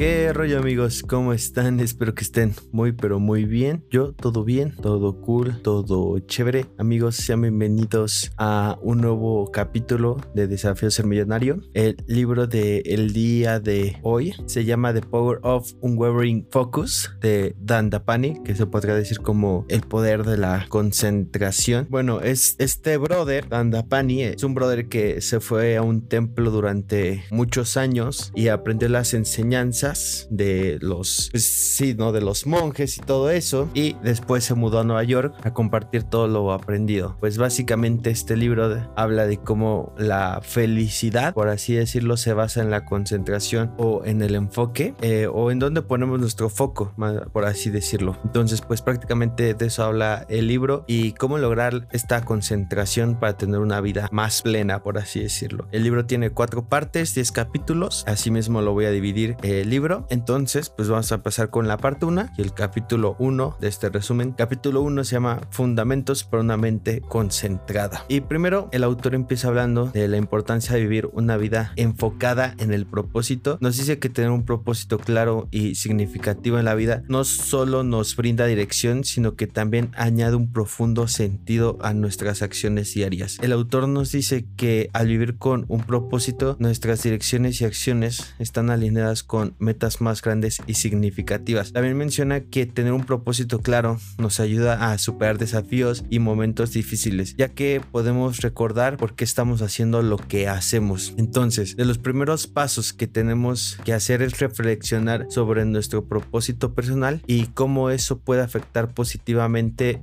¿Qué 0.00 0.32
rollo 0.32 0.58
amigos? 0.58 1.02
¿Cómo 1.06 1.34
están? 1.34 1.78
Espero 1.78 2.14
que 2.14 2.24
estén 2.24 2.54
muy 2.72 2.92
pero 2.92 3.20
muy 3.20 3.44
bien. 3.44 3.84
Yo 3.90 4.14
todo 4.14 4.44
bien, 4.44 4.74
todo 4.80 5.20
cool, 5.20 5.60
todo 5.60 6.18
chévere. 6.20 6.64
Amigos, 6.78 7.16
sean 7.16 7.42
bienvenidos 7.42 8.32
a 8.38 8.78
un 8.80 9.02
nuevo 9.02 9.50
capítulo 9.52 10.16
de 10.34 10.46
Desafío 10.46 10.90
Ser 10.90 11.04
Millonario. 11.04 11.60
El 11.74 11.98
libro 12.06 12.46
de 12.46 12.78
el 12.86 13.12
día 13.12 13.60
de 13.60 13.98
hoy 14.00 14.32
se 14.46 14.64
llama 14.64 14.94
The 14.94 15.02
Power 15.02 15.38
of 15.42 15.70
Unwavering 15.82 16.48
Focus 16.50 17.10
de 17.20 17.54
Dan 17.60 17.90
Dapani, 17.90 18.42
que 18.42 18.54
se 18.54 18.64
podría 18.64 18.94
decir 18.94 19.18
como 19.20 19.66
el 19.68 19.82
poder 19.82 20.24
de 20.24 20.38
la 20.38 20.64
concentración. 20.70 21.88
Bueno, 21.90 22.22
es 22.22 22.56
este 22.58 22.96
brother, 22.96 23.50
Dan 23.50 23.70
Dapani, 23.70 24.22
es 24.22 24.44
un 24.44 24.54
brother 24.54 24.88
que 24.88 25.20
se 25.20 25.40
fue 25.40 25.76
a 25.76 25.82
un 25.82 26.08
templo 26.08 26.50
durante 26.50 27.24
muchos 27.30 27.76
años 27.76 28.32
y 28.34 28.48
aprendió 28.48 28.88
las 28.88 29.12
enseñanzas 29.12 29.89
de 30.30 30.78
los, 30.80 31.28
pues, 31.30 31.76
sí, 31.76 31.94
¿no? 31.94 32.12
De 32.12 32.20
los 32.20 32.46
monjes 32.46 32.98
y 32.98 33.00
todo 33.00 33.30
eso. 33.30 33.68
Y 33.74 33.96
después 34.02 34.44
se 34.44 34.54
mudó 34.54 34.80
a 34.80 34.84
Nueva 34.84 35.04
York 35.04 35.34
a 35.42 35.52
compartir 35.52 36.04
todo 36.04 36.28
lo 36.28 36.52
aprendido. 36.52 37.16
Pues 37.20 37.38
básicamente 37.38 38.10
este 38.10 38.36
libro 38.36 38.60
habla 38.96 39.26
de 39.26 39.38
cómo 39.38 39.94
la 39.96 40.40
felicidad, 40.42 41.34
por 41.34 41.48
así 41.48 41.74
decirlo, 41.74 42.16
se 42.16 42.32
basa 42.32 42.60
en 42.60 42.70
la 42.70 42.84
concentración 42.84 43.72
o 43.78 44.02
en 44.04 44.22
el 44.22 44.34
enfoque 44.34 44.94
eh, 45.00 45.26
o 45.32 45.50
en 45.50 45.58
donde 45.58 45.82
ponemos 45.82 46.20
nuestro 46.20 46.48
foco, 46.48 46.92
por 47.32 47.44
así 47.44 47.70
decirlo. 47.70 48.18
Entonces, 48.24 48.60
pues 48.60 48.82
prácticamente 48.82 49.54
de 49.54 49.66
eso 49.66 49.84
habla 49.84 50.26
el 50.28 50.46
libro 50.46 50.84
y 50.86 51.12
cómo 51.12 51.38
lograr 51.38 51.88
esta 51.92 52.24
concentración 52.24 53.18
para 53.18 53.36
tener 53.36 53.60
una 53.60 53.80
vida 53.80 54.08
más 54.12 54.42
plena, 54.42 54.82
por 54.82 54.98
así 54.98 55.20
decirlo. 55.20 55.66
El 55.72 55.84
libro 55.84 56.06
tiene 56.06 56.30
cuatro 56.30 56.68
partes, 56.68 57.14
diez 57.14 57.32
capítulos. 57.32 58.04
Así 58.06 58.30
mismo 58.30 58.62
lo 58.62 58.72
voy 58.72 58.84
a 58.84 58.90
dividir 58.90 59.36
el 59.42 59.70
libro 59.70 59.79
entonces, 60.10 60.68
pues 60.68 60.88
vamos 60.88 61.10
a 61.10 61.22
pasar 61.22 61.48
con 61.48 61.66
la 61.66 61.78
parte 61.78 62.04
1 62.04 62.30
y 62.36 62.42
el 62.42 62.52
capítulo 62.52 63.16
1 63.18 63.56
de 63.60 63.68
este 63.68 63.88
resumen. 63.88 64.32
Capítulo 64.32 64.82
1 64.82 65.04
se 65.04 65.12
llama 65.12 65.40
Fundamentos 65.50 66.22
para 66.24 66.42
una 66.42 66.58
mente 66.58 67.00
concentrada. 67.00 68.04
Y 68.08 68.20
primero, 68.20 68.68
el 68.72 68.84
autor 68.84 69.14
empieza 69.14 69.48
hablando 69.48 69.86
de 69.86 70.06
la 70.08 70.18
importancia 70.18 70.74
de 70.74 70.82
vivir 70.82 71.08
una 71.14 71.38
vida 71.38 71.72
enfocada 71.76 72.54
en 72.58 72.74
el 72.74 72.84
propósito. 72.84 73.56
Nos 73.62 73.78
dice 73.78 73.98
que 73.98 74.10
tener 74.10 74.30
un 74.30 74.44
propósito 74.44 74.98
claro 74.98 75.48
y 75.50 75.76
significativo 75.76 76.58
en 76.58 76.66
la 76.66 76.74
vida 76.74 77.02
no 77.08 77.24
solo 77.24 77.82
nos 77.82 78.16
brinda 78.16 78.44
dirección, 78.44 79.04
sino 79.04 79.34
que 79.34 79.46
también 79.46 79.92
añade 79.96 80.36
un 80.36 80.52
profundo 80.52 81.08
sentido 81.08 81.78
a 81.80 81.94
nuestras 81.94 82.42
acciones 82.42 82.92
diarias. 82.92 83.38
El 83.40 83.52
autor 83.52 83.88
nos 83.88 84.12
dice 84.12 84.44
que 84.56 84.90
al 84.92 85.06
vivir 85.06 85.38
con 85.38 85.64
un 85.68 85.80
propósito, 85.80 86.56
nuestras 86.58 87.02
direcciones 87.02 87.60
y 87.60 87.64
acciones 87.64 88.34
están 88.38 88.68
alineadas 88.68 89.22
con 89.22 89.54
metas 89.60 90.00
más 90.00 90.22
grandes 90.22 90.58
y 90.66 90.74
significativas. 90.74 91.72
También 91.72 91.96
menciona 91.96 92.40
que 92.40 92.66
tener 92.66 92.92
un 92.92 93.04
propósito 93.04 93.60
claro 93.60 93.98
nos 94.18 94.40
ayuda 94.40 94.92
a 94.92 94.98
superar 94.98 95.38
desafíos 95.38 96.04
y 96.10 96.18
momentos 96.18 96.72
difíciles, 96.72 97.36
ya 97.36 97.48
que 97.48 97.80
podemos 97.92 98.40
recordar 98.40 98.96
por 98.96 99.14
qué 99.14 99.24
estamos 99.24 99.62
haciendo 99.62 100.02
lo 100.02 100.16
que 100.16 100.48
hacemos. 100.48 101.14
Entonces, 101.16 101.76
de 101.76 101.84
los 101.84 101.98
primeros 101.98 102.46
pasos 102.46 102.92
que 102.92 103.06
tenemos 103.06 103.78
que 103.84 103.92
hacer 103.92 104.22
es 104.22 104.38
reflexionar 104.38 105.26
sobre 105.30 105.64
nuestro 105.64 106.06
propósito 106.06 106.74
personal 106.74 107.22
y 107.26 107.46
cómo 107.46 107.90
eso 107.90 108.18
puede 108.18 108.42
afectar 108.42 108.94
positivamente 108.94 110.02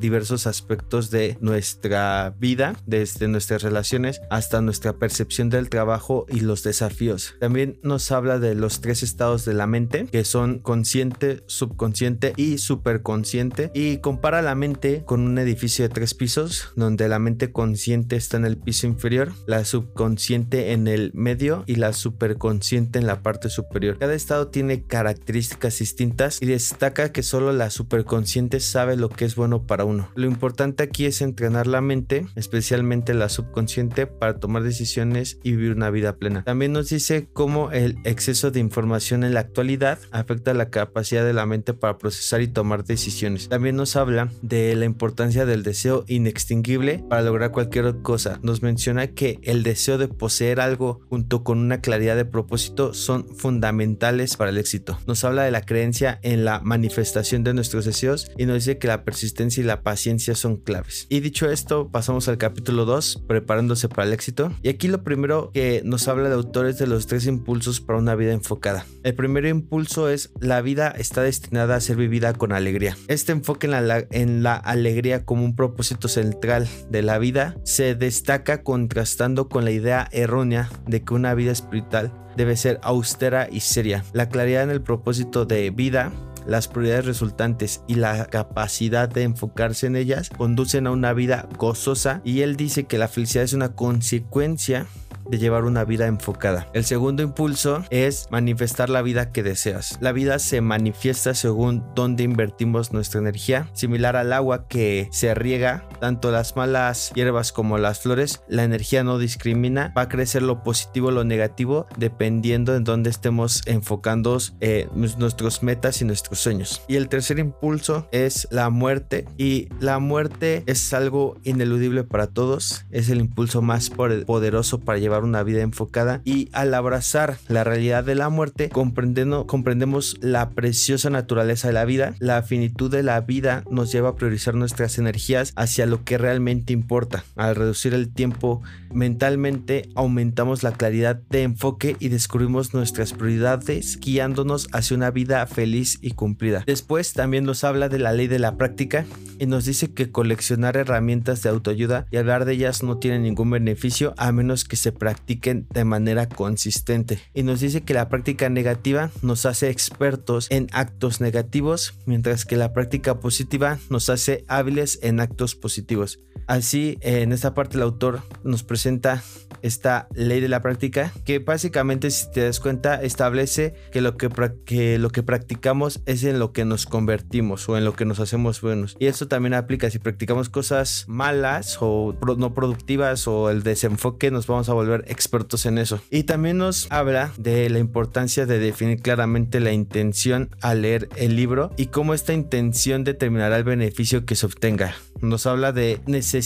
diversos 0.00 0.46
aspectos 0.46 1.10
de 1.10 1.36
nuestra 1.40 2.34
vida, 2.38 2.74
desde 2.86 3.28
nuestras 3.28 3.62
relaciones 3.62 4.20
hasta 4.30 4.60
nuestra 4.60 4.94
percepción 4.94 5.50
del 5.50 5.68
trabajo 5.68 6.26
y 6.28 6.40
los 6.40 6.62
desafíos. 6.62 7.34
También 7.40 7.78
nos 7.82 8.10
habla 8.12 8.38
de 8.38 8.54
los 8.54 8.80
tres 8.82 9.02
estados 9.02 9.46
de 9.46 9.54
la 9.54 9.66
mente, 9.66 10.06
que 10.12 10.24
son 10.24 10.58
consciente, 10.58 11.42
subconsciente 11.46 12.34
y 12.36 12.58
superconsciente, 12.58 13.70
y 13.74 13.98
compara 13.98 14.42
la 14.42 14.54
mente 14.54 15.04
con 15.06 15.22
un 15.22 15.38
edificio 15.38 15.88
de 15.88 15.94
tres 15.94 16.12
pisos, 16.12 16.72
donde 16.76 17.08
la 17.08 17.18
mente 17.18 17.52
consciente 17.52 18.16
está 18.16 18.36
en 18.36 18.44
el 18.44 18.58
piso 18.58 18.86
inferior, 18.86 19.32
la 19.46 19.64
subconsciente 19.64 20.72
en 20.72 20.88
el 20.88 21.10
medio 21.14 21.64
y 21.66 21.76
la 21.76 21.94
superconsciente 21.94 22.98
en 22.98 23.06
la 23.06 23.22
parte 23.22 23.48
superior. 23.48 23.96
Cada 23.98 24.14
estado 24.14 24.48
tiene 24.48 24.82
características 24.82 25.78
distintas 25.78 26.42
y 26.42 26.46
destaca 26.46 27.12
que 27.12 27.22
solo 27.22 27.52
la 27.52 27.70
superconsciente 27.70 28.60
sabe 28.60 28.96
lo 28.96 29.08
que 29.08 29.24
es 29.24 29.36
bueno 29.36 29.66
para 29.66 29.84
uno. 29.84 30.10
Lo 30.14 30.26
importante 30.26 30.82
aquí 30.82 31.06
es 31.06 31.22
entrenar 31.22 31.66
la 31.66 31.80
mente, 31.80 32.26
especialmente 32.34 33.14
la 33.14 33.28
subconsciente, 33.28 34.06
para 34.06 34.38
tomar 34.38 34.62
decisiones 34.62 35.38
y 35.42 35.52
vivir 35.52 35.72
una 35.72 35.90
vida 35.90 36.16
plena. 36.16 36.42
También 36.44 36.72
nos 36.72 36.88
dice 36.88 37.28
cómo 37.32 37.70
el 37.70 37.96
exceso 38.04 38.50
de 38.50 38.60
información 38.72 39.22
en 39.22 39.34
la 39.34 39.40
actualidad 39.40 39.98
afecta 40.12 40.54
la 40.54 40.70
capacidad 40.70 41.26
de 41.26 41.34
la 41.34 41.44
mente 41.44 41.74
para 41.74 41.98
procesar 41.98 42.40
y 42.40 42.48
tomar 42.48 42.84
decisiones. 42.84 43.50
También 43.50 43.76
nos 43.76 43.96
habla 43.96 44.32
de 44.40 44.74
la 44.76 44.86
importancia 44.86 45.44
del 45.44 45.62
deseo 45.62 46.04
inextinguible 46.08 47.04
para 47.06 47.20
lograr 47.20 47.52
cualquier 47.52 47.98
cosa. 48.00 48.40
Nos 48.42 48.62
menciona 48.62 49.08
que 49.08 49.38
el 49.42 49.62
deseo 49.62 49.98
de 49.98 50.08
poseer 50.08 50.58
algo 50.58 51.02
junto 51.10 51.44
con 51.44 51.58
una 51.58 51.82
claridad 51.82 52.16
de 52.16 52.24
propósito 52.24 52.94
son 52.94 53.28
fundamentales 53.36 54.38
para 54.38 54.50
el 54.50 54.56
éxito. 54.56 54.98
Nos 55.06 55.22
habla 55.24 55.42
de 55.42 55.50
la 55.50 55.60
creencia 55.60 56.18
en 56.22 56.46
la 56.46 56.60
manifestación 56.60 57.44
de 57.44 57.52
nuestros 57.52 57.84
deseos 57.84 58.30
y 58.38 58.46
nos 58.46 58.54
dice 58.54 58.78
que 58.78 58.88
la 58.88 59.04
persistencia 59.04 59.60
y 59.60 59.66
la 59.66 59.82
paciencia 59.82 60.34
son 60.34 60.56
claves. 60.56 61.06
Y 61.10 61.20
dicho 61.20 61.50
esto, 61.50 61.90
pasamos 61.90 62.26
al 62.28 62.38
capítulo 62.38 62.86
2, 62.86 63.24
preparándose 63.26 63.90
para 63.90 64.04
el 64.04 64.14
éxito. 64.14 64.50
Y 64.62 64.70
aquí 64.70 64.88
lo 64.88 65.04
primero 65.04 65.50
que 65.52 65.82
nos 65.84 66.08
habla 66.08 66.30
de 66.30 66.36
autores 66.36 66.78
de 66.78 66.86
los 66.86 67.06
tres 67.06 67.26
impulsos 67.26 67.82
para 67.82 67.98
una 67.98 68.14
vida 68.14 68.32
enfocada 68.32 68.61
el 69.02 69.14
primer 69.14 69.46
impulso 69.46 70.08
es 70.08 70.30
la 70.40 70.60
vida 70.62 70.94
está 70.96 71.22
destinada 71.22 71.76
a 71.76 71.80
ser 71.80 71.96
vivida 71.96 72.32
con 72.32 72.52
alegría. 72.52 72.96
Este 73.08 73.32
enfoque 73.32 73.66
en 73.66 73.72
la, 73.72 74.04
en 74.10 74.42
la 74.42 74.54
alegría 74.54 75.24
como 75.24 75.44
un 75.44 75.56
propósito 75.56 76.08
central 76.08 76.68
de 76.88 77.02
la 77.02 77.18
vida 77.18 77.56
se 77.64 77.94
destaca 77.94 78.62
contrastando 78.62 79.48
con 79.48 79.64
la 79.64 79.72
idea 79.72 80.08
errónea 80.12 80.70
de 80.86 81.02
que 81.02 81.14
una 81.14 81.34
vida 81.34 81.52
espiritual 81.52 82.12
debe 82.36 82.56
ser 82.56 82.78
austera 82.82 83.48
y 83.50 83.60
seria. 83.60 84.04
La 84.12 84.28
claridad 84.28 84.62
en 84.62 84.70
el 84.70 84.82
propósito 84.82 85.44
de 85.44 85.70
vida 85.70 86.12
las 86.46 86.68
prioridades 86.68 87.06
resultantes 87.06 87.82
y 87.86 87.94
la 87.94 88.26
capacidad 88.26 89.08
de 89.08 89.22
enfocarse 89.22 89.86
en 89.86 89.96
ellas 89.96 90.30
conducen 90.30 90.86
a 90.86 90.90
una 90.90 91.12
vida 91.12 91.48
gozosa 91.56 92.20
y 92.24 92.40
él 92.40 92.56
dice 92.56 92.84
que 92.84 92.98
la 92.98 93.08
felicidad 93.08 93.44
es 93.44 93.52
una 93.52 93.74
consecuencia 93.74 94.86
de 95.32 95.38
llevar 95.38 95.64
una 95.64 95.84
vida 95.84 96.06
enfocada. 96.08 96.68
El 96.74 96.84
segundo 96.84 97.22
impulso 97.22 97.82
es 97.88 98.28
manifestar 98.30 98.90
la 98.90 99.00
vida 99.00 99.32
que 99.32 99.42
deseas. 99.42 99.96
La 100.02 100.12
vida 100.12 100.38
se 100.38 100.60
manifiesta 100.60 101.32
según 101.32 101.82
dónde 101.94 102.22
invertimos 102.22 102.92
nuestra 102.92 103.18
energía, 103.18 103.66
similar 103.72 104.14
al 104.16 104.34
agua 104.34 104.68
que 104.68 105.08
se 105.10 105.34
riega, 105.34 105.88
tanto 106.00 106.30
las 106.30 106.54
malas 106.54 107.12
hierbas 107.14 107.50
como 107.50 107.78
las 107.78 108.00
flores, 108.00 108.42
la 108.46 108.64
energía 108.64 109.04
no 109.04 109.16
discrimina, 109.16 109.94
va 109.96 110.02
a 110.02 110.08
crecer 110.10 110.42
lo 110.42 110.62
positivo 110.62 111.08
o 111.08 111.12
lo 111.12 111.24
negativo 111.24 111.86
dependiendo 111.96 112.76
en 112.76 112.84
dónde 112.84 113.08
estemos 113.08 113.62
enfocando 113.64 114.36
eh, 114.60 114.86
nuestros 114.94 115.62
metas 115.62 116.02
y 116.02 116.04
nuestros 116.04 116.40
sueños. 116.40 116.82
Y 116.88 116.96
el 116.96 117.08
tercer 117.08 117.38
impulso 117.38 118.06
es 118.12 118.46
la 118.50 118.68
muerte 118.68 119.24
y 119.38 119.70
la 119.80 119.98
muerte 119.98 120.62
es 120.66 120.92
algo 120.92 121.38
ineludible 121.42 122.04
para 122.04 122.26
todos, 122.26 122.84
es 122.90 123.08
el 123.08 123.20
impulso 123.20 123.62
más 123.62 123.88
poderoso 123.88 124.80
para 124.80 124.98
llevar 124.98 125.21
una 125.24 125.42
vida 125.42 125.62
enfocada 125.62 126.20
y 126.24 126.48
al 126.52 126.74
abrazar 126.74 127.38
la 127.48 127.64
realidad 127.64 128.04
de 128.04 128.14
la 128.14 128.28
muerte 128.28 128.68
comprendemos 128.68 130.16
la 130.20 130.50
preciosa 130.50 131.10
naturaleza 131.10 131.68
de 131.68 131.74
la 131.74 131.84
vida, 131.84 132.14
la 132.18 132.42
finitud 132.42 132.90
de 132.90 133.02
la 133.02 133.20
vida 133.20 133.64
nos 133.70 133.92
lleva 133.92 134.10
a 134.10 134.14
priorizar 134.16 134.54
nuestras 134.54 134.98
energías 134.98 135.52
hacia 135.56 135.86
lo 135.86 136.04
que 136.04 136.18
realmente 136.18 136.72
importa. 136.72 137.24
Al 137.36 137.56
reducir 137.56 137.94
el 137.94 138.12
tiempo 138.12 138.62
mentalmente 138.92 139.88
aumentamos 139.94 140.62
la 140.62 140.72
claridad 140.72 141.16
de 141.30 141.42
enfoque 141.42 141.96
y 141.98 142.08
descubrimos 142.08 142.74
nuestras 142.74 143.12
prioridades 143.12 143.98
guiándonos 144.00 144.68
hacia 144.72 144.96
una 144.96 145.10
vida 145.10 145.46
feliz 145.46 145.98
y 146.02 146.12
cumplida. 146.12 146.64
Después 146.66 147.12
también 147.12 147.44
nos 147.44 147.64
habla 147.64 147.88
de 147.88 147.98
la 147.98 148.12
ley 148.12 148.28
de 148.28 148.38
la 148.38 148.56
práctica 148.56 149.04
y 149.38 149.46
nos 149.46 149.64
dice 149.64 149.92
que 149.92 150.10
coleccionar 150.10 150.76
herramientas 150.76 151.42
de 151.42 151.48
autoayuda 151.48 152.06
y 152.10 152.16
hablar 152.16 152.44
de 152.44 152.54
ellas 152.54 152.82
no 152.82 152.98
tiene 152.98 153.18
ningún 153.18 153.50
beneficio 153.50 154.14
a 154.16 154.32
menos 154.32 154.64
que 154.64 154.76
se 154.76 154.92
practiquen 155.02 155.66
de 155.74 155.84
manera 155.84 156.28
consistente. 156.28 157.18
Y 157.34 157.42
nos 157.42 157.58
dice 157.58 157.80
que 157.80 157.92
la 157.92 158.08
práctica 158.08 158.48
negativa 158.48 159.10
nos 159.20 159.46
hace 159.46 159.68
expertos 159.68 160.46
en 160.48 160.68
actos 160.70 161.20
negativos, 161.20 161.94
mientras 162.06 162.44
que 162.44 162.54
la 162.54 162.72
práctica 162.72 163.18
positiva 163.18 163.80
nos 163.90 164.08
hace 164.10 164.44
hábiles 164.46 165.00
en 165.02 165.18
actos 165.18 165.56
positivos. 165.56 166.20
Así, 166.52 166.98
en 167.00 167.32
esta 167.32 167.54
parte 167.54 167.78
el 167.78 167.82
autor 167.82 168.20
nos 168.44 168.62
presenta 168.62 169.22
esta 169.62 170.06
ley 170.12 170.38
de 170.40 170.48
la 170.48 170.60
práctica 170.60 171.10
que 171.24 171.38
básicamente 171.38 172.10
si 172.10 172.30
te 172.30 172.44
das 172.44 172.60
cuenta 172.60 173.00
establece 173.00 173.74
que 173.90 174.02
lo 174.02 174.18
que, 174.18 174.98
lo 174.98 175.08
que 175.08 175.22
practicamos 175.22 176.02
es 176.04 176.24
en 176.24 176.38
lo 176.38 176.52
que 176.52 176.66
nos 176.66 176.84
convertimos 176.84 177.66
o 177.70 177.78
en 177.78 177.86
lo 177.86 177.94
que 177.94 178.04
nos 178.04 178.20
hacemos 178.20 178.60
buenos 178.60 178.96
y 178.98 179.06
esto 179.06 179.28
también 179.28 179.54
aplica 179.54 179.88
si 179.88 179.98
practicamos 179.98 180.50
cosas 180.50 181.06
malas 181.08 181.78
o 181.80 182.14
no 182.36 182.52
productivas 182.52 183.26
o 183.28 183.48
el 183.48 183.62
desenfoque 183.62 184.30
nos 184.30 184.46
vamos 184.46 184.68
a 184.68 184.74
volver 184.74 185.06
expertos 185.08 185.64
en 185.64 185.78
eso. 185.78 186.02
Y 186.10 186.24
también 186.24 186.58
nos 186.58 186.86
habla 186.90 187.32
de 187.38 187.70
la 187.70 187.78
importancia 187.78 188.44
de 188.44 188.58
definir 188.58 189.00
claramente 189.00 189.58
la 189.58 189.72
intención 189.72 190.50
al 190.60 190.82
leer 190.82 191.08
el 191.16 191.34
libro 191.34 191.70
y 191.78 191.86
cómo 191.86 192.12
esta 192.12 192.34
intención 192.34 193.04
determinará 193.04 193.56
el 193.56 193.64
beneficio 193.64 194.26
que 194.26 194.34
se 194.34 194.44
obtenga 194.44 194.94
nos 195.22 195.46
habla 195.46 195.72
de 195.72 196.00
necesidad 196.06 196.41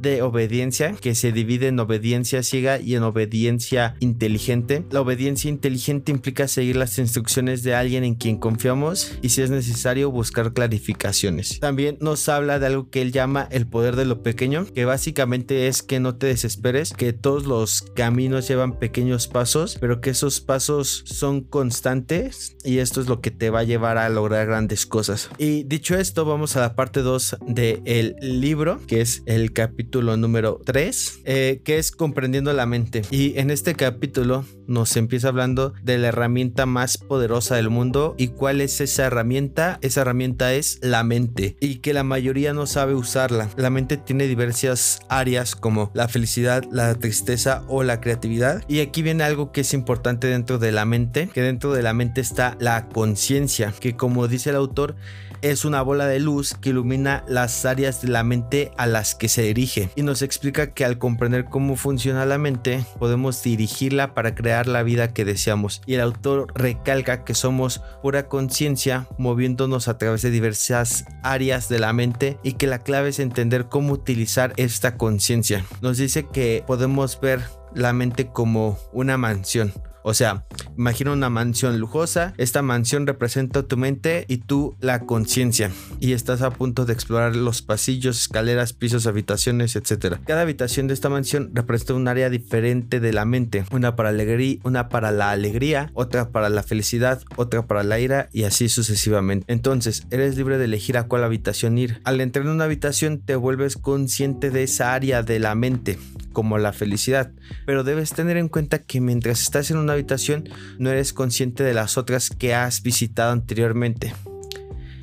de 0.00 0.22
obediencia 0.22 0.92
que 0.92 1.14
se 1.14 1.32
divide 1.32 1.66
en 1.68 1.78
obediencia 1.80 2.42
ciega 2.42 2.78
y 2.78 2.94
en 2.94 3.02
obediencia 3.02 3.96
inteligente. 4.00 4.84
La 4.90 5.00
obediencia 5.00 5.48
inteligente 5.48 6.12
implica 6.12 6.46
seguir 6.48 6.76
las 6.76 6.98
instrucciones 6.98 7.62
de 7.62 7.74
alguien 7.74 8.04
en 8.04 8.14
quien 8.14 8.38
confiamos 8.38 9.18
y 9.20 9.30
si 9.30 9.42
es 9.42 9.50
necesario 9.50 10.10
buscar 10.10 10.52
clarificaciones. 10.52 11.58
También 11.60 11.98
nos 12.00 12.28
habla 12.28 12.58
de 12.58 12.66
algo 12.66 12.88
que 12.88 13.02
él 13.02 13.12
llama 13.12 13.48
el 13.50 13.66
poder 13.66 13.96
de 13.96 14.04
lo 14.04 14.22
pequeño, 14.22 14.64
que 14.64 14.84
básicamente 14.84 15.66
es 15.66 15.82
que 15.82 16.00
no 16.00 16.14
te 16.14 16.26
desesperes, 16.26 16.92
que 16.92 17.12
todos 17.12 17.44
los 17.44 17.82
caminos 17.94 18.48
llevan 18.48 18.78
pequeños 18.78 19.28
pasos, 19.28 19.76
pero 19.80 20.00
que 20.00 20.10
esos 20.10 20.40
pasos 20.40 21.02
son 21.06 21.42
constantes 21.42 22.56
y 22.64 22.78
esto 22.78 23.00
es 23.00 23.08
lo 23.08 23.20
que 23.20 23.30
te 23.30 23.50
va 23.50 23.60
a 23.60 23.64
llevar 23.64 23.98
a 23.98 24.08
lograr 24.08 24.46
grandes 24.46 24.86
cosas. 24.86 25.30
Y 25.38 25.64
dicho 25.64 25.96
esto, 25.96 26.24
vamos 26.24 26.56
a 26.56 26.60
la 26.60 26.74
parte 26.74 27.00
2 27.00 27.38
de 27.48 27.82
el 27.84 28.16
libro, 28.20 28.80
que 28.86 29.00
es 29.00 29.21
el 29.26 29.52
capítulo 29.52 30.16
número 30.16 30.60
3, 30.64 31.20
eh, 31.24 31.60
que 31.64 31.78
es 31.78 31.92
Comprendiendo 31.92 32.52
la 32.52 32.66
mente. 32.66 33.02
Y 33.10 33.38
en 33.38 33.50
este 33.50 33.74
capítulo 33.74 34.44
nos 34.66 34.96
empieza 34.96 35.28
hablando 35.28 35.74
de 35.82 35.98
la 35.98 36.08
herramienta 36.08 36.66
más 36.66 36.98
poderosa 36.98 37.56
del 37.56 37.70
mundo 37.70 38.14
y 38.18 38.28
cuál 38.28 38.60
es 38.60 38.80
esa 38.80 39.06
herramienta. 39.06 39.78
Esa 39.82 40.02
herramienta 40.02 40.54
es 40.54 40.78
la 40.82 41.04
mente 41.04 41.56
y 41.60 41.76
que 41.76 41.92
la 41.92 42.04
mayoría 42.04 42.52
no 42.52 42.66
sabe 42.66 42.94
usarla. 42.94 43.48
La 43.56 43.70
mente 43.70 43.96
tiene 43.96 44.26
diversas 44.26 45.00
áreas 45.08 45.56
como 45.56 45.90
la 45.94 46.08
felicidad, 46.08 46.64
la 46.70 46.94
tristeza 46.94 47.64
o 47.68 47.82
la 47.82 48.00
creatividad. 48.00 48.64
Y 48.68 48.80
aquí 48.80 49.02
viene 49.02 49.24
algo 49.24 49.52
que 49.52 49.62
es 49.62 49.74
importante 49.74 50.26
dentro 50.26 50.58
de 50.58 50.72
la 50.72 50.84
mente, 50.84 51.28
que 51.32 51.42
dentro 51.42 51.72
de 51.72 51.82
la 51.82 51.92
mente 51.92 52.20
está 52.20 52.56
la 52.60 52.88
conciencia, 52.88 53.72
que 53.78 53.96
como 53.96 54.28
dice 54.28 54.50
el 54.50 54.56
autor, 54.56 54.96
es 55.42 55.64
una 55.64 55.82
bola 55.82 56.06
de 56.06 56.20
luz 56.20 56.54
que 56.54 56.70
ilumina 56.70 57.24
las 57.28 57.64
áreas 57.64 58.00
de 58.00 58.08
la 58.08 58.22
mente 58.22 58.70
a 58.76 58.86
las 58.86 59.14
que 59.14 59.28
se 59.28 59.42
dirige 59.42 59.90
y 59.96 60.02
nos 60.02 60.22
explica 60.22 60.72
que 60.72 60.84
al 60.84 60.98
comprender 60.98 61.44
cómo 61.44 61.76
funciona 61.76 62.24
la 62.24 62.38
mente 62.38 62.84
podemos 62.98 63.42
dirigirla 63.42 64.14
para 64.14 64.34
crear 64.34 64.66
la 64.66 64.82
vida 64.82 65.12
que 65.12 65.24
deseamos. 65.24 65.82
Y 65.84 65.94
el 65.94 66.00
autor 66.00 66.52
recalca 66.54 67.24
que 67.24 67.34
somos 67.34 67.82
pura 68.02 68.28
conciencia 68.28 69.06
moviéndonos 69.18 69.88
a 69.88 69.98
través 69.98 70.22
de 70.22 70.30
diversas 70.30 71.04
áreas 71.22 71.68
de 71.68 71.80
la 71.80 71.92
mente 71.92 72.38
y 72.42 72.52
que 72.52 72.66
la 72.66 72.78
clave 72.78 73.10
es 73.10 73.18
entender 73.18 73.66
cómo 73.66 73.92
utilizar 73.92 74.52
esta 74.56 74.96
conciencia. 74.96 75.64
Nos 75.80 75.98
dice 75.98 76.26
que 76.26 76.64
podemos 76.66 77.20
ver 77.20 77.40
la 77.74 77.92
mente 77.92 78.28
como 78.28 78.78
una 78.92 79.16
mansión 79.16 79.72
o 80.02 80.14
sea, 80.14 80.44
imagina 80.76 81.12
una 81.12 81.30
mansión 81.30 81.78
lujosa, 81.78 82.34
esta 82.38 82.62
mansión 82.62 83.06
representa 83.06 83.62
tu 83.62 83.76
mente 83.76 84.24
y 84.28 84.38
tú 84.38 84.76
la 84.80 85.00
conciencia 85.00 85.70
y 86.00 86.12
estás 86.12 86.42
a 86.42 86.50
punto 86.50 86.84
de 86.84 86.92
explorar 86.92 87.36
los 87.36 87.62
pasillos, 87.62 88.20
escaleras, 88.20 88.72
pisos, 88.72 89.06
habitaciones, 89.06 89.76
etc. 89.76 90.16
Cada 90.26 90.42
habitación 90.42 90.86
de 90.86 90.94
esta 90.94 91.08
mansión 91.08 91.50
representa 91.54 91.94
un 91.94 92.08
área 92.08 92.30
diferente 92.30 93.00
de 93.00 93.12
la 93.12 93.24
mente, 93.24 93.64
una 93.70 93.96
para 93.96 94.10
alegría, 94.10 94.58
una 94.62 94.88
para 94.88 95.10
la 95.10 95.30
alegría, 95.30 95.90
otra 95.94 96.30
para 96.30 96.48
la 96.48 96.62
felicidad, 96.62 97.22
otra 97.36 97.66
para 97.66 97.82
la 97.82 97.98
ira 97.98 98.28
y 98.32 98.44
así 98.44 98.68
sucesivamente. 98.68 99.52
Entonces, 99.52 100.06
eres 100.10 100.36
libre 100.36 100.58
de 100.58 100.64
elegir 100.64 100.96
a 100.96 101.04
cuál 101.04 101.24
habitación 101.24 101.78
ir. 101.78 102.00
Al 102.04 102.20
entrar 102.20 102.44
en 102.44 102.52
una 102.52 102.64
habitación 102.64 103.20
te 103.20 103.36
vuelves 103.36 103.76
consciente 103.76 104.50
de 104.50 104.64
esa 104.64 104.94
área 104.94 105.22
de 105.22 105.38
la 105.38 105.54
mente 105.54 105.98
como 106.32 106.58
la 106.58 106.72
felicidad, 106.72 107.30
pero 107.66 107.84
debes 107.84 108.10
tener 108.10 108.36
en 108.36 108.48
cuenta 108.48 108.78
que 108.78 109.00
mientras 109.00 109.42
estás 109.42 109.70
en 109.70 109.76
una 109.76 109.92
habitación 109.92 110.48
no 110.78 110.90
eres 110.90 111.12
consciente 111.12 111.64
de 111.64 111.74
las 111.74 111.98
otras 111.98 112.30
que 112.30 112.54
has 112.54 112.82
visitado 112.82 113.32
anteriormente. 113.32 114.14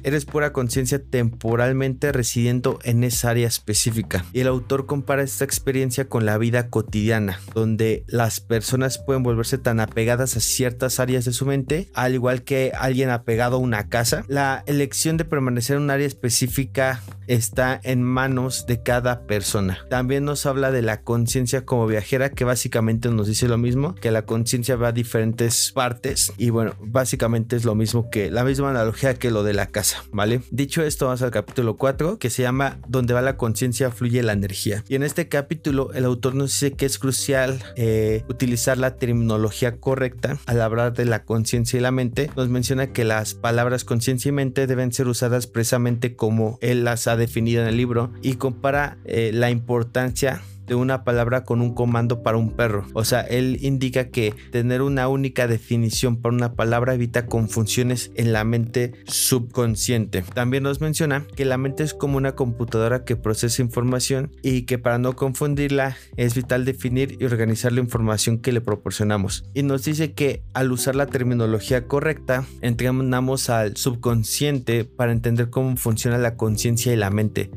Eres 0.10 0.26
pura 0.26 0.54
conciencia 0.54 0.98
temporalmente 0.98 2.12
residiendo 2.12 2.80
en 2.82 3.04
esa 3.04 3.30
área 3.30 3.48
específica. 3.48 4.26
Y 4.34 4.40
el 4.40 4.48
autor 4.48 4.88
compara 4.88 5.22
esta 5.22 5.46
experiencia 5.46 6.10
con 6.10 6.26
la 6.26 6.40
vida 6.40 6.70
cotidiana, 6.72 7.40
donde 7.54 8.06
las 8.08 8.40
personas 8.40 8.98
pueden 8.98 9.22
volverse 9.22 9.60
tan 9.60 9.80
apegadas 9.80 10.36
a 10.36 10.40
ciertas 10.40 11.00
áreas 11.00 11.26
de 11.26 11.32
su 11.32 11.46
mente, 11.46 11.92
al 11.94 12.16
igual 12.16 12.42
que 12.42 12.72
alguien 12.76 13.12
apegado 13.12 13.58
a 13.58 13.60
una 13.60 13.88
casa. 13.88 14.26
La 14.28 14.64
elección 14.66 15.18
de 15.18 15.26
permanecer 15.26 15.78
en 15.78 15.84
un 15.84 15.92
área 15.92 16.08
específica 16.08 17.04
está 17.28 17.80
en 17.84 18.02
manos 18.02 18.66
de 18.66 18.82
cada 18.82 19.28
persona. 19.28 19.78
También 19.92 20.26
nos 20.26 20.48
habla 20.48 20.72
de 20.72 20.82
la 20.82 21.04
conciencia 21.04 21.66
como 21.66 21.86
viajera, 21.86 22.32
que 22.32 22.46
básicamente 22.46 23.10
nos 23.10 23.28
dice 23.28 23.48
lo 23.48 23.60
mismo, 23.60 23.94
que 23.94 24.10
la 24.10 24.24
conciencia 24.24 24.76
va 24.76 24.88
a 24.88 24.92
diferentes 24.92 25.72
partes 25.72 26.34
y 26.40 26.50
bueno, 26.50 26.74
básicamente 26.80 27.56
es 27.56 27.64
lo 27.64 27.76
mismo 27.76 28.10
que 28.10 28.32
la 28.32 28.44
misma 28.44 28.72
analogía 28.72 29.14
que 29.14 29.30
lo 29.30 29.44
de 29.44 29.54
la 29.54 29.68
casa. 29.68 29.99
¿Vale? 30.12 30.42
Dicho 30.51 30.84
esto, 30.84 31.06
vamos 31.06 31.22
al 31.22 31.31
capítulo 31.31 31.78
4 31.78 32.19
que 32.19 32.30
se 32.30 32.42
llama 32.42 32.80
Donde 32.88 33.13
va 33.13 33.22
la 33.22 33.38
conciencia 33.38 33.92
fluye 33.92 34.24
la 34.24 34.34
energía. 34.34 34.84
Y 34.88 34.96
en 34.96 35.04
este 35.04 35.28
capítulo 35.28 35.92
el 35.94 36.06
autor 36.06 36.36
nos 36.36 36.51
dice 36.51 36.74
que 36.74 36.86
es 36.86 37.00
crucial 37.00 37.63
eh, 37.75 38.24
utilizar 38.30 38.78
la 38.78 38.96
terminología 38.96 39.78
correcta 39.78 40.38
al 40.46 40.62
hablar 40.62 40.94
de 40.94 41.06
la 41.06 41.24
conciencia 41.24 41.78
y 41.78 41.81
la 41.81 41.92
mente. 41.92 42.30
Nos 42.36 42.50
menciona 42.50 42.94
que 42.94 43.04
las 43.04 43.34
palabras 43.34 43.84
conciencia 43.84 44.30
y 44.30 44.34
mente 44.34 44.68
deben 44.68 44.92
ser 44.92 45.07
usadas 45.07 45.48
precisamente 45.48 46.16
como 46.16 46.57
él 46.62 46.84
las 46.84 47.07
ha 47.07 47.16
definido 47.16 47.62
en 47.62 47.68
el 47.68 47.78
libro 47.78 48.12
y 48.22 48.36
compara 48.36 48.98
eh, 49.06 49.31
la 49.34 49.50
importancia 49.50 50.42
de 50.69 50.75
una 50.75 51.04
palabra 51.04 51.44
con 51.44 51.62
un 51.62 51.74
comando 51.74 52.24
para 52.24 52.38
un 52.38 52.51
perro. 52.51 52.86
O 52.94 53.04
sea, 53.04 53.21
él 53.21 53.57
indica 53.62 54.10
que 54.10 54.33
tener 54.51 54.81
una 54.81 55.10
única 55.10 55.48
definición 55.48 56.18
para 56.18 56.36
una 56.36 56.54
palabra 56.54 56.94
evita 56.94 57.25
confusiones 57.25 58.12
en 58.16 58.31
la 58.31 58.44
mente 58.44 58.94
subconsciente. 59.06 60.24
También 60.33 60.63
nos 60.63 60.80
menciona 60.80 61.25
que 61.36 61.44
la 61.44 61.57
mente 61.57 61.83
es 61.83 61.94
como 61.94 62.18
una 62.18 62.36
computadora 62.36 63.04
que 63.04 63.16
procesa 63.16 63.62
información 63.62 64.31
y 64.44 64.62
que 64.62 64.77
para 64.77 65.00
no 65.00 65.16
confundirla 65.16 65.98
es 66.16 66.36
vital 66.36 66.66
definir 66.66 67.18
y 67.19 67.25
organizar 67.25 67.72
la 67.74 67.81
información 67.81 68.38
que 68.38 68.51
le 68.51 68.62
proporcionamos. 68.62 69.44
Y 69.54 69.63
nos 69.63 69.83
dice 69.83 70.13
que 70.13 70.44
al 70.54 70.72
usar 70.72 70.95
la 70.95 71.07
terminología 71.07 71.88
correcta, 71.88 72.45
entrenamos 72.62 73.50
al 73.50 73.75
subconsciente 73.75 74.86
para 74.86 75.12
entender 75.12 75.50
cómo 75.50 75.75
funciona 75.77 76.18
la 76.18 76.36
conciencia 76.36 76.94
y 76.94 76.95
la 76.95 77.10
mente 77.10 77.50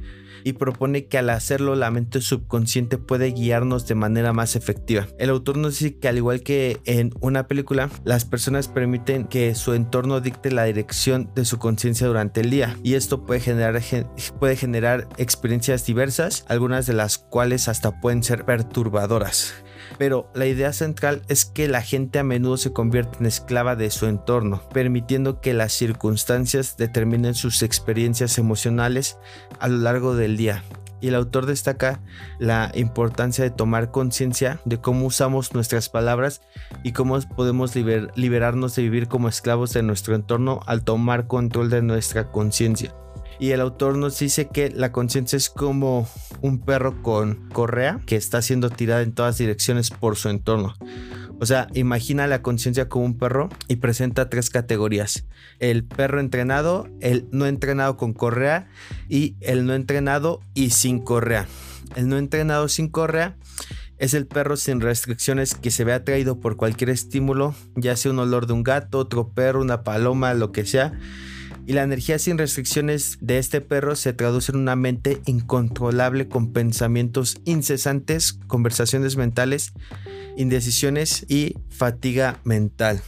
y 0.45 0.55
propone 0.55 1.07
que 1.07 1.19
al 1.19 1.31
hacerlo 1.31 1.75
la 1.75 1.91
mente 1.91 2.21
subconsciente 2.21 2.99
puede 2.99 3.33
guiarnos 3.33 3.87
de 3.87 3.95
manera 3.95 4.33
más 4.33 4.57
efectiva. 4.57 5.07
El 5.19 5.31
autor 5.31 5.57
nos 5.57 5.79
dice 5.79 5.99
que 5.99 6.09
al 6.09 6.17
igual 6.17 6.43
que 6.43 6.81
en 6.85 7.13
una 7.21 7.47
película, 7.47 7.91
las 8.05 8.25
personas 8.25 8.69
permiten 8.69 9.25
que 9.25 9.55
su 9.55 9.75
entorno 9.75 10.21
dicte 10.21 10.51
la 10.51 10.65
dirección 10.65 11.31
de 11.35 11.45
su 11.45 11.59
conciencia 11.59 12.07
durante 12.07 12.41
el 12.41 12.51
día 12.51 12.77
y 12.83 12.95
esto 12.95 13.25
puede 13.25 13.41
generar, 13.41 13.81
puede 14.39 14.57
generar 14.57 15.09
experiencias 15.19 15.87
diversas, 15.87 16.45
algunas 16.49 16.87
de 16.87 16.95
las 16.95 17.19
cuales 17.19 17.69
hasta 17.69 18.01
pueden 18.01 18.23
ser 18.23 18.45
perturbadoras 18.45 19.55
pero 19.99 20.31
la 20.35 20.47
idea 20.47 20.73
central 20.73 21.23
es 21.29 21.45
que 21.45 21.69
la 21.69 21.83
gente 21.83 22.19
a 22.19 22.25
menudo 22.25 22.57
se 22.57 22.73
convierte 22.73 23.19
en 23.19 23.27
esclava 23.27 23.77
de 23.77 23.91
su 23.91 24.07
entorno, 24.07 24.63
permitiendo 24.73 25.41
que 25.41 25.55
las 25.55 25.73
circunstancias 25.73 26.77
determinen 26.77 27.35
sus 27.35 27.63
experiencias 27.63 28.39
emocionales 28.39 29.19
a 29.61 29.69
lo 29.69 29.79
largo 29.79 30.15
del 30.15 30.37
día. 30.37 30.65
Y 31.01 31.09
el 31.09 31.17
autor 31.17 31.47
destaca 31.47 32.01
la 32.39 32.71
importancia 32.75 33.43
de 33.43 33.51
tomar 33.51 33.91
conciencia 33.91 34.61
de 34.65 34.81
cómo 34.81 35.07
usamos 35.07 35.53
nuestras 35.53 35.89
palabras 35.89 36.43
y 36.85 36.93
cómo 36.93 37.19
podemos 37.37 37.75
liberarnos 37.75 38.77
de 38.77 38.83
vivir 38.83 39.09
como 39.09 39.29
esclavos 39.29 39.73
de 39.73 39.83
nuestro 39.83 40.15
entorno 40.15 40.61
al 40.67 40.85
tomar 40.85 41.27
control 41.27 41.71
de 41.71 41.83
nuestra 41.83 42.31
conciencia. 42.31 42.95
Y 43.43 43.51
el 43.51 43.61
autor 43.61 43.99
nos 43.99 44.21
dice 44.21 44.47
que 44.47 44.71
la 44.71 44.93
conciencia 44.93 45.37
es 45.37 45.51
como 45.51 46.09
un 46.43 46.61
perro 46.61 47.03
con 47.03 47.49
correa 47.49 48.01
que 48.07 48.15
está 48.15 48.41
siendo 48.41 48.71
tirada 48.71 49.03
en 49.03 49.15
todas 49.15 49.37
direcciones 49.37 49.91
por 49.91 50.15
su 50.15 50.29
entorno. 50.29 50.77
O 51.41 51.45
sea, 51.45 51.67
imagina 51.75 52.29
la 52.29 52.41
conciencia 52.41 52.89
como 52.89 53.05
un 53.05 53.19
perro 53.19 53.49
y 53.67 53.77
presenta 53.77 54.31
tres 54.31 54.49
categorías. 54.49 55.27
El 55.59 55.83
perro 55.83 56.21
entrenado, 56.21 56.87
el 57.01 57.27
no 57.33 57.47
entrenado 57.47 57.97
con 57.97 58.13
correa 58.13 58.69
y 59.09 59.35
el 59.41 59.67
no 59.67 59.75
entrenado 59.75 60.39
y 60.55 60.71
sin 60.71 61.01
correa. 61.01 61.49
El 61.97 62.09
no 62.09 62.19
entrenado 62.19 62.69
sin 62.69 62.89
correa 62.89 63.37
es 63.99 64.15
el 64.15 64.29
perro 64.29 64.57
sin 64.57 64.81
restricciones 64.81 65.57
que 65.57 65.73
se 65.73 65.83
ve 65.83 65.95
atraído 65.95 66.39
por 66.39 66.57
cualquier 66.57 66.91
estímulo, 66.91 67.57
ya 67.75 67.97
sea 67.97 68.13
un 68.13 68.21
olor 68.21 68.47
de 68.47 68.53
un 68.53 68.63
gato, 68.63 68.99
otro 68.99 69.31
perro, 69.31 69.61
una 69.61 69.83
paloma, 69.83 70.33
lo 70.33 70.53
que 70.53 70.65
sea 70.65 70.93
y 71.67 71.73
la 71.73 71.83
energía 71.83 72.19
sin 72.19 72.39
restricciones 72.39 73.19
de 73.21 73.39
este 73.39 73.61
perro 73.61 73.97
se 73.97 74.13
traduce 74.13 74.53
en 74.53 74.59
una 74.59 74.77
mente 74.77 75.21
incontrolable 75.27 76.29
con 76.29 76.53
pensamientos 76.53 77.39
incesantes, 77.45 78.35
conversaciones 78.47 79.17
mentales, 79.17 79.73
indecisiones 80.37 81.25
y 81.29 81.57
fatiga 81.71 82.39
mental. 82.45 83.01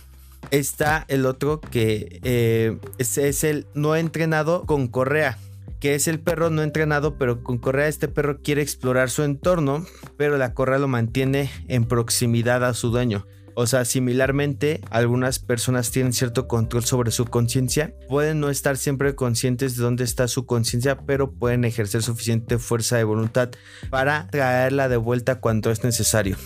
Está 0.50 1.04
el 1.08 1.26
otro 1.26 1.60
que 1.60 2.20
eh, 2.22 2.78
es, 2.98 3.18
es 3.18 3.44
el 3.44 3.66
no 3.74 3.96
entrenado 3.96 4.64
con 4.64 4.88
correa 4.88 5.38
que 5.84 5.94
es 5.94 6.08
el 6.08 6.18
perro 6.18 6.48
no 6.48 6.62
entrenado, 6.62 7.18
pero 7.18 7.44
con 7.44 7.58
correa 7.58 7.88
este 7.88 8.08
perro 8.08 8.38
quiere 8.40 8.62
explorar 8.62 9.10
su 9.10 9.22
entorno, 9.22 9.84
pero 10.16 10.38
la 10.38 10.54
correa 10.54 10.78
lo 10.78 10.88
mantiene 10.88 11.50
en 11.68 11.84
proximidad 11.84 12.64
a 12.64 12.72
su 12.72 12.88
dueño. 12.88 13.26
O 13.54 13.66
sea, 13.66 13.84
similarmente, 13.84 14.80
algunas 14.90 15.38
personas 15.38 15.90
tienen 15.90 16.12
cierto 16.12 16.48
control 16.48 16.84
sobre 16.84 17.10
su 17.10 17.24
conciencia. 17.26 17.94
Pueden 18.08 18.40
no 18.40 18.50
estar 18.50 18.76
siempre 18.76 19.14
conscientes 19.14 19.76
de 19.76 19.82
dónde 19.82 20.04
está 20.04 20.28
su 20.28 20.46
conciencia, 20.46 20.98
pero 20.98 21.32
pueden 21.32 21.64
ejercer 21.64 22.02
suficiente 22.02 22.58
fuerza 22.58 22.96
de 22.96 23.04
voluntad 23.04 23.50
para 23.90 24.28
traerla 24.28 24.88
de 24.88 24.96
vuelta 24.96 25.40
cuando 25.40 25.70
es 25.70 25.84
necesario. 25.84 26.36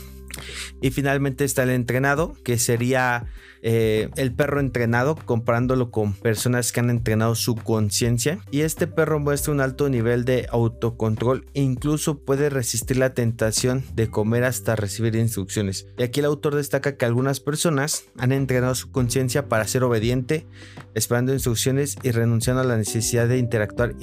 Y 0.81 0.91
finalmente 0.91 1.45
está 1.45 1.63
el 1.63 1.71
entrenado, 1.71 2.35
que 2.45 2.59
sería 2.59 3.27
eh, 3.63 4.11
el 4.17 4.33
perro 4.33 4.61
entrenado, 4.61 5.17
comparándolo 5.17 5.91
con 5.91 6.13
personas 6.13 6.73
que 6.73 6.81
han 6.81 6.91
entrenado 6.91 7.35
su 7.35 7.57
conciencia. 7.57 8.39
Y 8.51 8.61
este 8.61 8.87
perro 8.87 9.19
muestra 9.19 9.53
un 9.53 9.61
alto 9.61 9.89
nivel 9.89 10.25
de 10.25 10.47
autocontrol 10.51 11.47
e 11.55 11.63
incluso 11.63 12.21
puede 12.21 12.51
resistir 12.51 12.99
la 12.99 13.15
tentación 13.15 13.85
de 13.95 14.09
comer 14.09 14.45
hasta 14.45 14.77
recibir 14.77 15.17
instrucciones. 15.17 15.87
Y 15.99 16.03
aquí 16.03 16.21
el 16.21 16.27
autor 16.27 16.55
destaca 16.55 16.97
que 16.97 17.05
algunas 17.05 17.41
personas 17.41 18.05
han 18.17 18.33
entrenado 18.33 18.75
su 18.75 18.91
conciencia 18.91 19.49
para 19.49 19.67
ser 19.67 19.85
obediente, 19.85 20.47
esperando 20.95 21.33
instrucciones 21.33 21.97
y 22.03 22.11
renunciando 22.11 22.63
a 22.63 22.65
la 22.65 22.77
necesidad 22.77 23.29
de 23.29 23.39
interactuar 23.39 23.95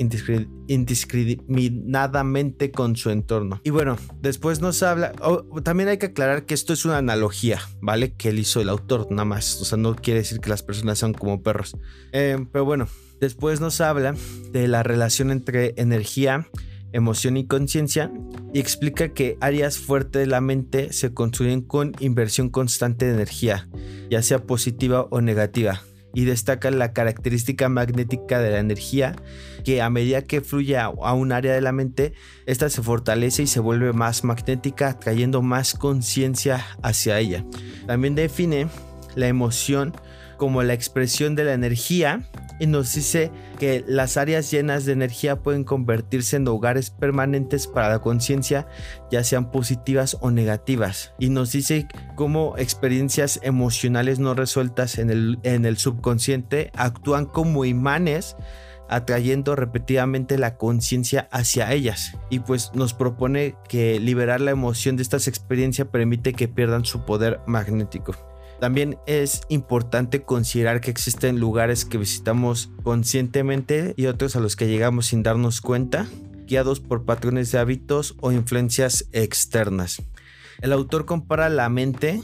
indiscriminadamente 0.67 2.71
con 2.71 2.95
su 2.95 3.09
entorno. 3.09 3.59
Y 3.63 3.69
bueno, 3.69 3.97
después 4.21 4.61
nos 4.61 4.81
habla, 4.83 5.13
también 5.63 5.89
hay 5.89 5.97
que 5.97 6.07
aclarar 6.07 6.45
que 6.45 6.53
esto 6.65 6.73
es 6.73 6.85
una 6.85 6.97
analogía, 6.97 7.61
¿vale? 7.79 8.13
Que 8.13 8.29
él 8.29 8.39
hizo 8.39 8.59
el 8.59 8.69
autor, 8.69 9.11
nada 9.11 9.23
más 9.23 9.61
o 9.61 9.65
sea, 9.65 9.77
no 9.77 9.95
quiere 9.95 10.21
decir 10.21 10.39
que 10.39 10.49
las 10.49 10.63
personas 10.63 10.97
son 10.97 11.13
como 11.13 11.43
perros. 11.43 11.77
Eh, 12.11 12.43
pero 12.51 12.65
bueno, 12.65 12.87
después 13.21 13.61
nos 13.61 13.81
habla 13.81 14.15
de 14.51 14.67
la 14.67 14.81
relación 14.81 15.29
entre 15.29 15.75
energía, 15.77 16.47
emoción 16.91 17.37
y 17.37 17.45
conciencia 17.45 18.11
y 18.51 18.59
explica 18.59 19.09
que 19.09 19.37
áreas 19.41 19.77
fuertes 19.77 20.21
de 20.21 20.25
la 20.25 20.41
mente 20.41 20.91
se 20.91 21.13
construyen 21.13 21.61
con 21.61 21.91
inversión 21.99 22.49
constante 22.49 23.05
de 23.05 23.13
energía, 23.13 23.69
ya 24.09 24.23
sea 24.23 24.39
positiva 24.39 25.05
o 25.11 25.21
negativa. 25.21 25.83
Y 26.15 26.25
destaca 26.25 26.71
la 26.71 26.93
característica 26.93 27.69
magnética 27.69 28.39
de 28.39 28.49
la 28.49 28.59
energía, 28.59 29.15
que 29.63 29.81
a 29.83 29.89
medida 29.91 30.23
que 30.23 30.41
fluye 30.41 30.77
a, 30.77 30.89
un 30.89 31.31
área 31.31 31.53
de 31.53 31.61
la 31.61 31.71
mente, 31.71 32.13
esta 32.47 32.69
se 32.69 32.81
fortalece 32.81 33.43
y 33.43 33.47
se 33.47 33.59
vuelve 33.59 33.93
más 33.93 34.23
magnética, 34.23 34.97
trayendo 34.97 35.43
más 35.43 35.75
conciencia 35.75 36.65
hacia 36.81 37.19
ella. 37.19 37.45
También 37.85 38.15
define 38.15 38.67
la 39.15 39.27
emoción 39.27 39.93
como 40.37 40.63
la 40.63 40.73
expresión 40.73 41.35
de 41.35 41.43
la 41.43 41.53
energía 41.53 42.27
y 42.59 42.67
nos 42.67 42.93
dice 42.93 43.31
que 43.59 43.83
las 43.87 44.17
áreas 44.17 44.49
llenas 44.51 44.85
de 44.85 44.93
energía 44.93 45.41
pueden 45.41 45.63
convertirse 45.63 46.37
en 46.37 46.47
hogares 46.47 46.89
permanentes 46.89 47.67
para 47.67 47.89
la 47.89 47.99
conciencia, 47.99 48.67
ya 49.11 49.23
sean 49.23 49.51
positivas 49.51 50.17
o 50.21 50.31
negativas. 50.31 51.13
Y 51.19 51.29
nos 51.29 51.51
dice 51.51 51.87
cómo 52.15 52.55
experiencias 52.57 53.39
emocionales 53.43 54.19
no 54.19 54.33
resueltas 54.33 54.97
en 54.97 55.09
el, 55.09 55.39
en 55.43 55.65
el 55.65 55.77
subconsciente 55.77 56.71
actúan 56.75 57.25
como 57.25 57.65
imanes 57.65 58.35
atrayendo 58.89 59.55
repetidamente 59.55 60.37
la 60.37 60.57
conciencia 60.57 61.27
hacia 61.31 61.71
ellas 61.73 62.17
y 62.29 62.39
pues 62.39 62.71
nos 62.75 62.93
propone 62.93 63.55
que 63.67 63.99
liberar 63.99 64.41
la 64.41 64.51
emoción 64.51 64.95
de 64.95 65.03
estas 65.03 65.27
experiencias 65.27 65.87
permite 65.87 66.33
que 66.33 66.47
pierdan 66.47 66.85
su 66.85 67.03
poder 67.03 67.39
magnético. 67.47 68.15
También 68.59 68.97
es 69.05 69.41
importante 69.49 70.21
considerar 70.21 70.81
que 70.81 70.91
existen 70.91 71.39
lugares 71.39 71.85
que 71.85 71.97
visitamos 71.97 72.69
conscientemente 72.83 73.93
y 73.97 74.05
otros 74.05 74.35
a 74.35 74.39
los 74.39 74.55
que 74.55 74.67
llegamos 74.67 75.07
sin 75.07 75.23
darnos 75.23 75.61
cuenta, 75.61 76.07
guiados 76.47 76.79
por 76.79 77.05
patrones 77.05 77.51
de 77.51 77.59
hábitos 77.59 78.15
o 78.21 78.31
influencias 78.31 79.05
externas. 79.11 80.01
El 80.61 80.71
autor 80.71 81.05
compara 81.05 81.49
la 81.49 81.69
mente 81.69 82.21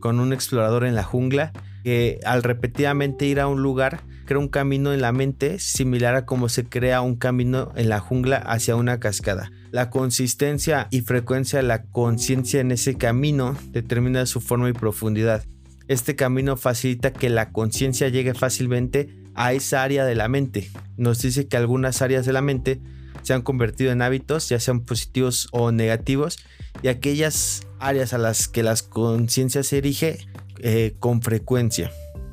con 0.00 0.20
un 0.20 0.32
explorador 0.32 0.84
en 0.84 0.94
la 0.94 1.02
jungla 1.02 1.52
que 1.84 2.20
al 2.24 2.42
repetidamente 2.42 3.26
ir 3.26 3.38
a 3.38 3.48
un 3.48 3.62
lugar 3.62 4.00
crea 4.24 4.38
un 4.38 4.48
camino 4.48 4.92
en 4.92 5.00
la 5.00 5.12
mente 5.12 5.58
similar 5.58 6.14
a 6.16 6.26
como 6.26 6.48
se 6.48 6.64
crea 6.64 7.00
un 7.00 7.16
camino 7.16 7.72
en 7.76 7.88
la 7.88 8.00
jungla 8.00 8.38
hacia 8.38 8.76
una 8.76 8.98
cascada. 8.98 9.52
La 9.70 9.90
consistencia 9.90 10.88
y 10.90 11.02
frecuencia 11.02 11.60
de 11.60 11.68
la 11.68 11.84
conciencia 11.84 12.60
en 12.60 12.72
ese 12.72 12.96
camino 12.96 13.56
determina 13.70 14.26
su 14.26 14.40
forma 14.40 14.68
y 14.68 14.72
profundidad. 14.72 15.44
Este 15.88 16.16
camino 16.16 16.56
facilita 16.56 17.12
que 17.12 17.30
la 17.30 17.52
conciencia 17.52 18.08
llegue 18.08 18.34
fácilmente 18.34 19.08
a 19.34 19.52
esa 19.52 19.82
área 19.82 20.04
de 20.04 20.14
la 20.14 20.28
mente. 20.28 20.70
Nos 20.96 21.22
dice 21.22 21.46
que 21.46 21.56
algunas 21.56 22.02
áreas 22.02 22.26
de 22.26 22.32
la 22.32 22.42
mente 22.42 22.80
se 23.22 23.34
han 23.34 23.42
convertido 23.42 23.92
en 23.92 24.02
hábitos, 24.02 24.48
ya 24.48 24.58
sean 24.58 24.80
positivos 24.80 25.48
o 25.52 25.70
negativos, 25.72 26.38
y 26.82 26.88
aquellas 26.88 27.66
áreas 27.78 28.12
a 28.12 28.18
las 28.18 28.48
que 28.48 28.62
la 28.62 28.74
conciencia 28.88 29.62
se 29.62 29.78
erige 29.78 30.18
eh, 30.58 30.94
con 30.98 31.22
frecuencia. 31.22 31.90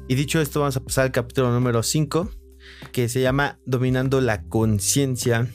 Y 0.08 0.16
dicho 0.16 0.42
esto, 0.42 0.62
vamos 0.62 0.78
a 0.78 0.84
pasar 0.84 1.06
al 1.06 1.12
capítulo 1.12 1.52
número 1.52 1.84
5, 1.84 2.30
que 2.92 3.10
se 3.10 3.22
llama 3.22 3.60
Dominando 3.66 4.20
la 4.22 4.44
conciencia. 4.44 5.48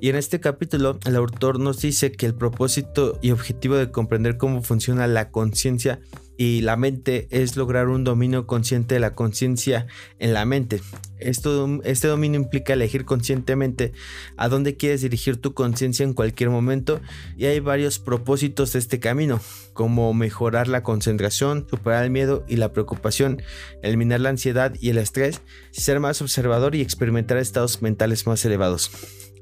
Y 0.00 0.08
en 0.08 0.16
este 0.16 0.40
capítulo 0.40 0.98
el 1.06 1.16
autor 1.16 1.60
nos 1.60 1.80
dice 1.80 2.12
que 2.12 2.26
el 2.26 2.34
propósito 2.34 3.18
y 3.22 3.30
objetivo 3.30 3.76
de 3.76 3.90
comprender 3.90 4.36
cómo 4.36 4.62
funciona 4.62 5.06
la 5.06 5.30
conciencia 5.30 6.00
y 6.36 6.62
la 6.62 6.76
mente 6.76 7.28
es 7.30 7.56
lograr 7.56 7.88
un 7.88 8.04
dominio 8.04 8.46
consciente 8.46 8.94
de 8.94 9.00
la 9.00 9.14
conciencia 9.14 9.86
en 10.18 10.32
la 10.32 10.44
mente. 10.44 10.80
Esto, 11.18 11.80
este 11.84 12.08
dominio 12.08 12.40
implica 12.40 12.72
elegir 12.72 13.04
conscientemente 13.04 13.92
a 14.36 14.48
dónde 14.48 14.76
quieres 14.76 15.02
dirigir 15.02 15.36
tu 15.36 15.54
conciencia 15.54 16.04
en 16.04 16.12
cualquier 16.12 16.50
momento 16.50 17.00
y 17.36 17.46
hay 17.46 17.60
varios 17.60 17.98
propósitos 17.98 18.72
de 18.72 18.78
este 18.80 19.00
camino, 19.00 19.40
como 19.72 20.12
mejorar 20.12 20.68
la 20.68 20.82
concentración, 20.82 21.66
superar 21.70 22.04
el 22.04 22.10
miedo 22.10 22.44
y 22.48 22.56
la 22.56 22.72
preocupación, 22.72 23.42
eliminar 23.82 24.20
la 24.20 24.30
ansiedad 24.30 24.74
y 24.80 24.90
el 24.90 24.98
estrés, 24.98 25.40
ser 25.70 26.00
más 26.00 26.20
observador 26.20 26.74
y 26.74 26.82
experimentar 26.82 27.38
estados 27.38 27.80
mentales 27.80 28.26
más 28.26 28.44
elevados. 28.44 28.90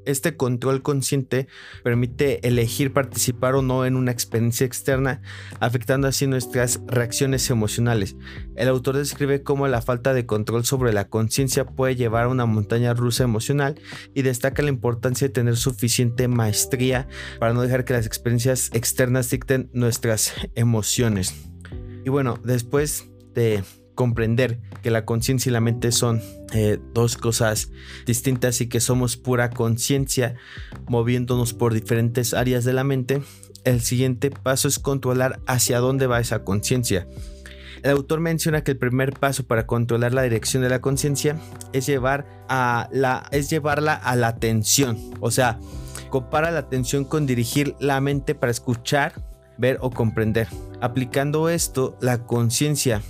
Este 0.05 0.35
control 0.35 0.81
consciente 0.81 1.47
permite 1.83 2.47
elegir 2.47 2.93
participar 2.93 3.55
o 3.55 3.61
no 3.61 3.85
en 3.85 3.95
una 3.95 4.11
experiencia 4.11 4.65
externa, 4.65 5.21
afectando 5.59 6.07
así 6.07 6.27
nuestras 6.27 6.81
reacciones 6.87 7.49
emocionales. 7.49 8.15
El 8.55 8.67
autor 8.67 8.97
describe 8.97 9.43
cómo 9.43 9.67
la 9.67 9.81
falta 9.81 10.13
de 10.13 10.25
control 10.25 10.65
sobre 10.65 10.93
la 10.93 11.09
conciencia 11.09 11.65
puede 11.65 11.95
llevar 11.95 12.25
a 12.25 12.29
una 12.29 12.45
montaña 12.45 12.93
rusa 12.93 13.23
emocional 13.23 13.79
y 14.13 14.21
destaca 14.21 14.61
la 14.61 14.69
importancia 14.69 15.27
de 15.27 15.33
tener 15.33 15.57
suficiente 15.57 16.27
maestría 16.27 17.07
para 17.39 17.53
no 17.53 17.61
dejar 17.61 17.85
que 17.85 17.93
las 17.93 18.05
experiencias 18.05 18.69
externas 18.73 19.29
dicten 19.29 19.69
nuestras 19.73 20.33
emociones. 20.55 21.33
Y 22.05 22.09
bueno, 22.09 22.39
después 22.43 23.09
de 23.33 23.63
comprender 23.95 24.59
que 24.81 24.91
la 24.91 25.05
conciencia 25.05 25.49
y 25.49 25.53
la 25.53 25.61
mente 25.61 25.91
son 25.91 26.21
eh, 26.53 26.79
dos 26.93 27.17
cosas 27.17 27.71
distintas 28.05 28.61
y 28.61 28.67
que 28.67 28.79
somos 28.79 29.17
pura 29.17 29.49
conciencia 29.49 30.35
moviéndonos 30.87 31.53
por 31.53 31.73
diferentes 31.73 32.33
áreas 32.33 32.63
de 32.63 32.73
la 32.73 32.83
mente, 32.83 33.21
el 33.63 33.81
siguiente 33.81 34.29
paso 34.31 34.67
es 34.67 34.79
controlar 34.79 35.39
hacia 35.45 35.79
dónde 35.79 36.07
va 36.07 36.19
esa 36.19 36.43
conciencia. 36.43 37.07
El 37.83 37.91
autor 37.91 38.21
menciona 38.21 38.63
que 38.63 38.71
el 38.71 38.77
primer 38.77 39.11
paso 39.13 39.45
para 39.45 39.67
controlar 39.67 40.13
la 40.13 40.23
dirección 40.23 40.63
de 40.63 40.69
la 40.69 40.79
conciencia 40.79 41.37
es, 41.73 41.85
llevar 41.85 42.25
es 43.31 43.49
llevarla 43.49 43.93
a 43.93 44.15
la 44.15 44.29
atención. 44.29 44.97
O 45.19 45.31
sea, 45.31 45.59
compara 46.09 46.49
la 46.51 46.59
atención 46.59 47.03
con 47.03 47.25
dirigir 47.25 47.75
la 47.79 47.99
mente 47.99 48.35
para 48.35 48.51
escuchar, 48.51 49.21
ver 49.57 49.79
o 49.81 49.89
comprender. 49.89 50.47
Aplicando 50.79 51.49
esto, 51.49 51.97
la 51.99 52.19
conciencia 52.19 53.01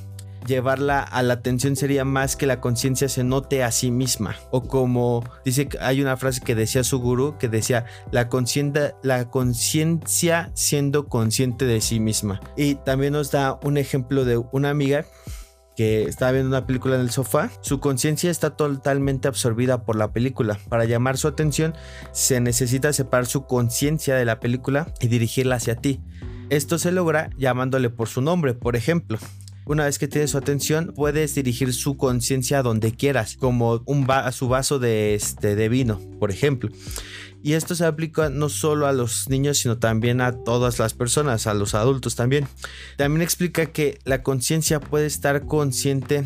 llevarla 0.45 1.01
a 1.01 1.23
la 1.23 1.35
atención 1.35 1.75
sería 1.75 2.05
más 2.05 2.35
que 2.35 2.45
la 2.45 2.62
conciencia 2.62 3.09
se 3.09 3.23
note 3.23 3.63
a 3.63 3.71
sí 3.71 3.91
misma. 3.91 4.35
O 4.51 4.63
como 4.63 5.23
dice, 5.45 5.69
hay 5.81 6.01
una 6.01 6.17
frase 6.17 6.41
que 6.41 6.55
decía 6.55 6.83
su 6.83 7.00
gurú 7.00 7.38
que 7.38 7.50
decía, 7.50 7.85
la 8.12 8.29
conciencia 8.29 8.91
siendo 10.53 11.07
consciente 11.07 11.65
de 11.65 11.81
sí 11.81 12.00
misma. 12.00 12.39
Y 12.55 12.75
también 12.75 13.13
nos 13.13 13.31
da 13.31 13.59
un 13.63 13.77
ejemplo 13.77 14.25
de 14.25 14.38
una 14.38 14.69
amiga 14.69 15.05
que 15.75 16.03
estaba 16.03 16.31
viendo 16.33 16.50
una 16.50 16.67
película 16.67 16.95
en 16.95 17.01
el 17.01 17.09
sofá, 17.09 17.50
su 17.62 17.79
conciencia 17.79 18.29
está 18.29 18.51
totalmente 18.51 19.27
absorbida 19.27 19.85
por 19.85 19.95
la 19.95 20.12
película. 20.12 20.59
Para 20.69 20.85
llamar 20.85 21.17
su 21.17 21.27
atención, 21.27 21.73
se 22.12 22.39
necesita 22.39 22.93
separar 22.93 23.25
su 23.25 23.45
conciencia 23.45 24.15
de 24.15 24.25
la 24.25 24.39
película 24.39 24.93
y 25.00 25.07
dirigirla 25.07 25.55
hacia 25.55 25.75
ti. 25.75 26.00
Esto 26.50 26.77
se 26.77 26.91
logra 26.91 27.29
llamándole 27.38 27.89
por 27.89 28.07
su 28.07 28.21
nombre, 28.21 28.53
por 28.53 28.75
ejemplo. 28.75 29.17
Una 29.65 29.86
vez 29.86 29.98
que 29.98 30.08
tienes 30.08 30.32
su 30.32 30.38
atención, 30.38 30.93
puedes 30.96 31.36
dirigir 31.36 31.74
su 31.74 31.96
conciencia 31.96 32.60
a 32.60 32.63
donde 32.63 32.91
quieras, 32.91 33.38
como 33.38 33.82
un 33.86 34.05
a 34.10 34.32
su 34.32 34.50
vaso 34.50 34.77
de, 34.77 35.15
este, 35.15 35.55
de 35.55 35.70
vino, 35.70 36.01
por 36.20 36.32
ejemplo. 36.32 36.70
Y 37.41 37.53
esto 37.53 37.75
se 37.75 37.86
aplica 37.86 38.29
no 38.29 38.50
solo 38.50 38.88
a 38.88 38.93
los 38.93 39.29
niños, 39.29 39.58
sino 39.58 39.77
también 39.77 40.22
a 40.22 40.32
todas 40.32 40.79
las 40.79 40.93
personas, 40.93 41.48
a 41.48 41.53
los 41.53 41.75
adultos 41.75 42.15
también. 42.15 42.48
También 42.98 43.22
explica 43.22 43.65
que 43.67 44.00
la 44.05 44.24
conciencia 44.24 44.79
puede 44.79 45.05
estar 45.05 45.46
consciente 45.46 46.25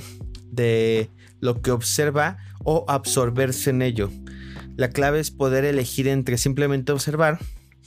de 0.52 1.10
lo 1.40 1.62
que 1.62 1.72
observa 1.72 2.38
o 2.64 2.86
absorberse 2.88 3.72
en 3.72 3.82
ello. 3.82 4.12
La 4.76 4.90
clave 4.90 5.20
es 5.20 5.32
poder 5.32 5.66
elegir 5.66 6.08
entre 6.08 6.38
simplemente 6.38 6.92
observar 6.92 7.40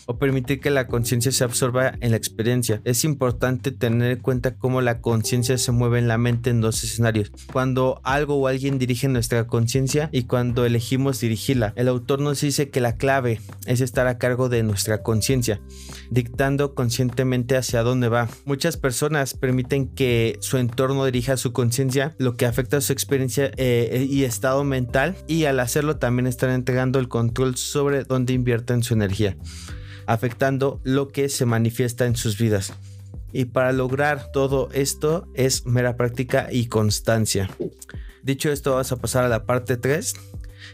o 0.06 0.18
permitir 0.18 0.61
que 0.61 0.70
la 0.70 0.87
conciencia 0.87 1.32
se 1.32 1.44
absorba 1.44 1.94
en 2.00 2.11
la 2.11 2.16
experiencia. 2.16 2.80
Es 2.85 3.04
importante 3.04 3.70
tener 3.70 4.12
en 4.12 4.18
cuenta 4.18 4.56
cómo 4.56 4.80
la 4.80 5.00
conciencia 5.00 5.59
se 5.59 5.73
mueve 5.73 5.99
en 5.99 6.09
la 6.09 6.18
mente 6.18 6.50
en 6.50 6.61
dos 6.61 6.82
escenarios. 6.82 7.30
Cuando 7.52 8.00
algo 8.04 8.37
o 8.37 8.47
alguien 8.47 8.78
dirige 8.78 9.09
nuestra 9.09 9.47
conciencia 9.47 10.09
y 10.12 10.25
cuando 10.25 10.64
elegimos 10.64 11.20
dirigirla. 11.20 11.73
El 11.76 11.88
autor 11.88 12.20
nos 12.20 12.40
dice 12.40 12.70
que 12.70 12.80
la 12.80 12.97
clave 12.97 13.40
es 13.66 13.80
estar 13.80 14.06
a 14.06 14.18
cargo 14.18 14.49
de 14.49 14.62
nuestra 14.62 15.02
conciencia, 15.02 15.61
dictando 16.11 16.75
conscientemente 16.75 17.56
hacia 17.56 17.82
dónde 17.82 18.09
va. 18.09 18.28
Muchas 18.44 18.76
personas 18.76 19.35
permiten 19.35 19.88
que 19.88 20.38
su 20.40 20.59
entorno 20.59 21.04
dirija 21.04 21.37
su 21.37 21.52
conciencia, 21.52 22.14
lo 22.18 22.37
que 22.37 22.47
afecta 22.47 22.80
su 22.80 22.92
experiencia 22.92 23.50
eh, 23.56 24.06
y 24.09 24.25
estado 24.25 24.64
mental 24.64 25.16
y 25.26 25.44
al 25.44 25.61
hacerlo 25.61 25.97
también 25.97 26.26
están 26.26 26.50
entregando 26.50 26.99
el 26.99 27.09
control 27.09 27.56
sobre 27.56 28.04
dónde 28.04 28.32
invierten 28.32 28.82
su 28.82 28.94
energía 28.94 29.37
afectando 30.12 30.80
lo 30.82 31.08
que 31.08 31.28
se 31.28 31.46
manifiesta 31.46 32.04
en 32.04 32.16
sus 32.16 32.36
vidas. 32.36 32.72
Y 33.32 33.44
para 33.44 33.72
lograr 33.72 34.32
todo 34.32 34.68
esto 34.72 35.28
es 35.34 35.66
mera 35.66 35.96
práctica 35.96 36.48
y 36.50 36.66
constancia. 36.66 37.48
Dicho 38.24 38.50
esto, 38.50 38.72
vamos 38.72 38.90
a 38.90 38.96
pasar 38.96 39.24
a 39.24 39.28
la 39.28 39.44
parte 39.44 39.76
3 39.76 40.14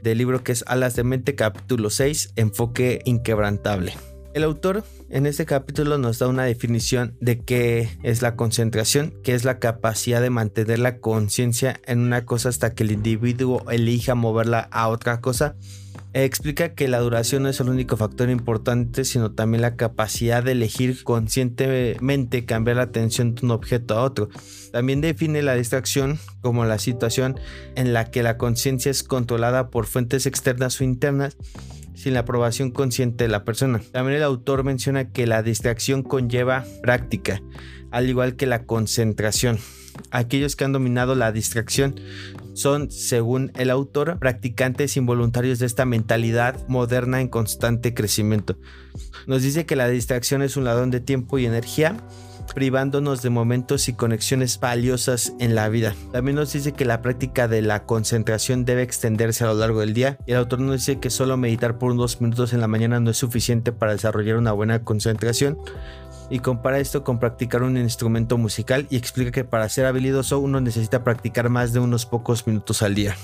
del 0.03 0.19
libro 0.19 0.43
que 0.43 0.53
es 0.53 0.65
Alas 0.67 0.97
de 0.97 1.05
Mente, 1.05 1.35
capítulo 1.35 1.91
6, 1.91 2.33
Enfoque 2.37 3.03
Inquebrantable. 3.05 3.93
El 4.33 4.43
autor 4.43 4.85
en 5.11 5.27
este 5.27 5.45
capítulo 5.45 5.99
nos 5.99 6.19
da 6.19 6.29
una 6.29 6.45
definición 6.45 7.15
de 7.21 7.39
qué 7.39 7.91
es 8.03 8.23
la 8.23 8.37
concentración, 8.37 9.13
que 9.23 9.35
es 9.35 9.45
la 9.45 9.59
capacidad 9.59 10.23
de 10.23 10.31
mantener 10.31 10.79
la 10.79 10.99
conciencia 10.99 11.81
en 11.87 12.01
una 12.01 12.25
cosa 12.25 12.49
hasta 12.49 12.75
que 12.75 12.85
el 12.85 12.91
individuo 12.91 13.71
elija 13.71 14.15
moverla 14.15 14.69
a 14.71 14.89
otra 14.89 15.21
cosa 15.21 15.57
explica 16.25 16.71
que 16.71 16.89
la 16.89 17.01
duración 17.01 17.43
no 17.43 17.51
es 17.51 17.61
el 17.61 17.69
único 17.69 17.97
factor 17.97 18.31
importante, 18.31 19.05
sino 19.05 19.33
también 19.33 19.61
la 19.61 19.77
capacidad 19.77 20.43
de 20.43 20.53
elegir 20.53 21.05
conscientemente 21.05 22.47
cambiar 22.47 22.77
la 22.77 22.85
atención 22.85 23.35
de 23.35 23.45
un 23.45 23.51
objeto 23.51 23.95
a 23.95 24.03
otro. 24.03 24.31
También 24.73 25.01
define 25.01 25.43
la 25.43 25.55
distracción 25.55 26.19
como 26.41 26.65
la 26.65 26.79
situación 26.79 27.39
en 27.75 27.93
la 27.93 28.11
que 28.11 28.23
la 28.23 28.39
conciencia 28.39 28.91
es 28.91 29.03
controlada 29.03 29.69
por 29.69 29.87
fuentes 29.87 30.27
externas 30.27 30.81
o 30.81 30.85
internas 30.85 31.37
sin 31.95 32.15
la 32.15 32.21
aprobación 32.21 32.71
consciente 32.71 33.25
de 33.25 33.29
la 33.29 33.45
persona. 33.45 33.81
También 33.93 34.19
el 34.19 34.23
autor 34.23 34.65
menciona 34.65 35.11
que 35.11 35.27
la 35.27 35.43
distracción 35.43 36.03
conlleva 36.03 36.65
práctica, 36.83 37.43
al 37.91 38.09
igual 38.09 38.37
que 38.37 38.47
la 38.47 38.65
concentración. 38.65 39.59
Aquellos 40.11 40.57
que 40.57 40.65
han 40.65 40.73
dominado 40.73 41.15
la 41.15 41.33
distracción 41.33 41.99
son, 42.57 42.91
según 42.91 43.53
el 43.55 43.71
autor, 43.71 44.19
practicantes 44.19 44.97
involuntarios 44.97 45.59
de 45.59 45.67
esta 45.67 45.85
mentalidad 45.85 46.67
moderna 46.69 47.21
en 47.21 47.29
constante 47.29 47.93
crecimiento. 47.93 48.57
Nos 49.27 49.43
dice 49.43 49.67
que 49.67 49.77
la 49.77 49.89
distracción 49.89 50.43
es 50.43 50.57
un 50.57 50.65
ladrón 50.65 50.91
de 50.91 51.01
tiempo 51.01 51.39
y 51.39 51.47
energía 51.47 51.97
privándonos 52.55 53.23
de 53.23 53.31
momentos 53.31 53.89
y 53.89 53.93
conexiones 53.93 54.59
valiosas 54.61 55.35
en 55.41 55.55
la 55.55 55.69
vida. 55.69 55.95
También 56.13 56.37
nos 56.37 56.53
dice 56.53 56.73
que 56.73 56.85
la 56.85 57.03
práctica 57.03 57.49
de 57.49 57.61
la 57.61 57.85
concentración 57.85 58.65
debe 58.65 58.83
extenderse 58.83 59.45
a 59.45 59.49
lo 59.49 59.55
largo 59.55 59.81
del 59.81 59.95
día 59.95 60.19
el 60.27 60.37
autor 60.37 60.61
nos 60.61 60.77
dice 60.77 61.01
que 61.01 61.11
solo 61.11 61.37
meditar 61.37 61.79
por 61.79 61.93
unos 61.93 62.21
minutos 62.21 62.53
en 62.53 62.61
la 62.61 62.69
mañana 62.69 63.01
no 63.01 63.11
es 63.11 63.17
suficiente 63.17 63.73
para 63.73 63.93
desarrollar 63.93 64.37
una 64.37 64.53
buena 64.53 64.85
concentración, 64.85 65.59
y 66.31 66.41
compara 66.41 66.79
esto 66.79 67.05
con 67.05 67.19
practicar 67.19 67.63
un 67.63 67.77
instrumento 67.77 68.39
musical 68.39 68.87
y 68.91 68.97
explica 68.97 69.31
que 69.31 69.45
para 69.45 69.69
ser 69.69 69.87
habilidoso 69.87 70.39
uno 70.39 70.61
necesita 70.61 71.05
practicar 71.05 71.49
más 71.49 71.73
de 71.73 71.81
unos 71.81 72.07
pocos 72.07 72.47
minutos 72.47 72.83
al 72.83 72.95
día. 72.95 73.17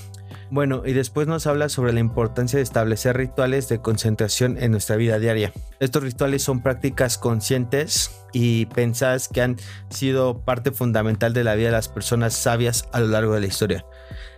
Bueno, 0.53 0.83
y 0.85 0.93
después 0.93 1.27
nos 1.27 1.47
habla 1.47 1.71
sobre 1.71 1.95
la 1.95 2.01
importancia 2.01 2.59
de 2.59 2.63
establecer 2.63 3.17
rituales 3.17 3.71
de 3.71 3.81
concentración 3.81 4.59
en 4.59 4.71
nuestra 4.71 4.97
vida 4.97 5.19
diaria. 5.19 5.51
Estos 5.81 6.03
rituales 6.03 6.43
son 6.43 6.63
prácticas 6.63 7.17
conscientes 7.17 8.11
y 8.35 8.67
pensadas 8.67 9.29
que 9.29 9.41
han 9.41 9.57
sido 9.89 10.45
parte 10.45 10.71
fundamental 10.71 11.33
de 11.33 11.45
la 11.45 11.55
vida 11.55 11.69
de 11.69 11.73
las 11.73 11.89
personas 11.89 12.35
sabias 12.35 12.87
a 12.93 13.01
lo 13.01 13.07
largo 13.07 13.33
de 13.33 13.41
la 13.41 13.47
historia. 13.47 13.87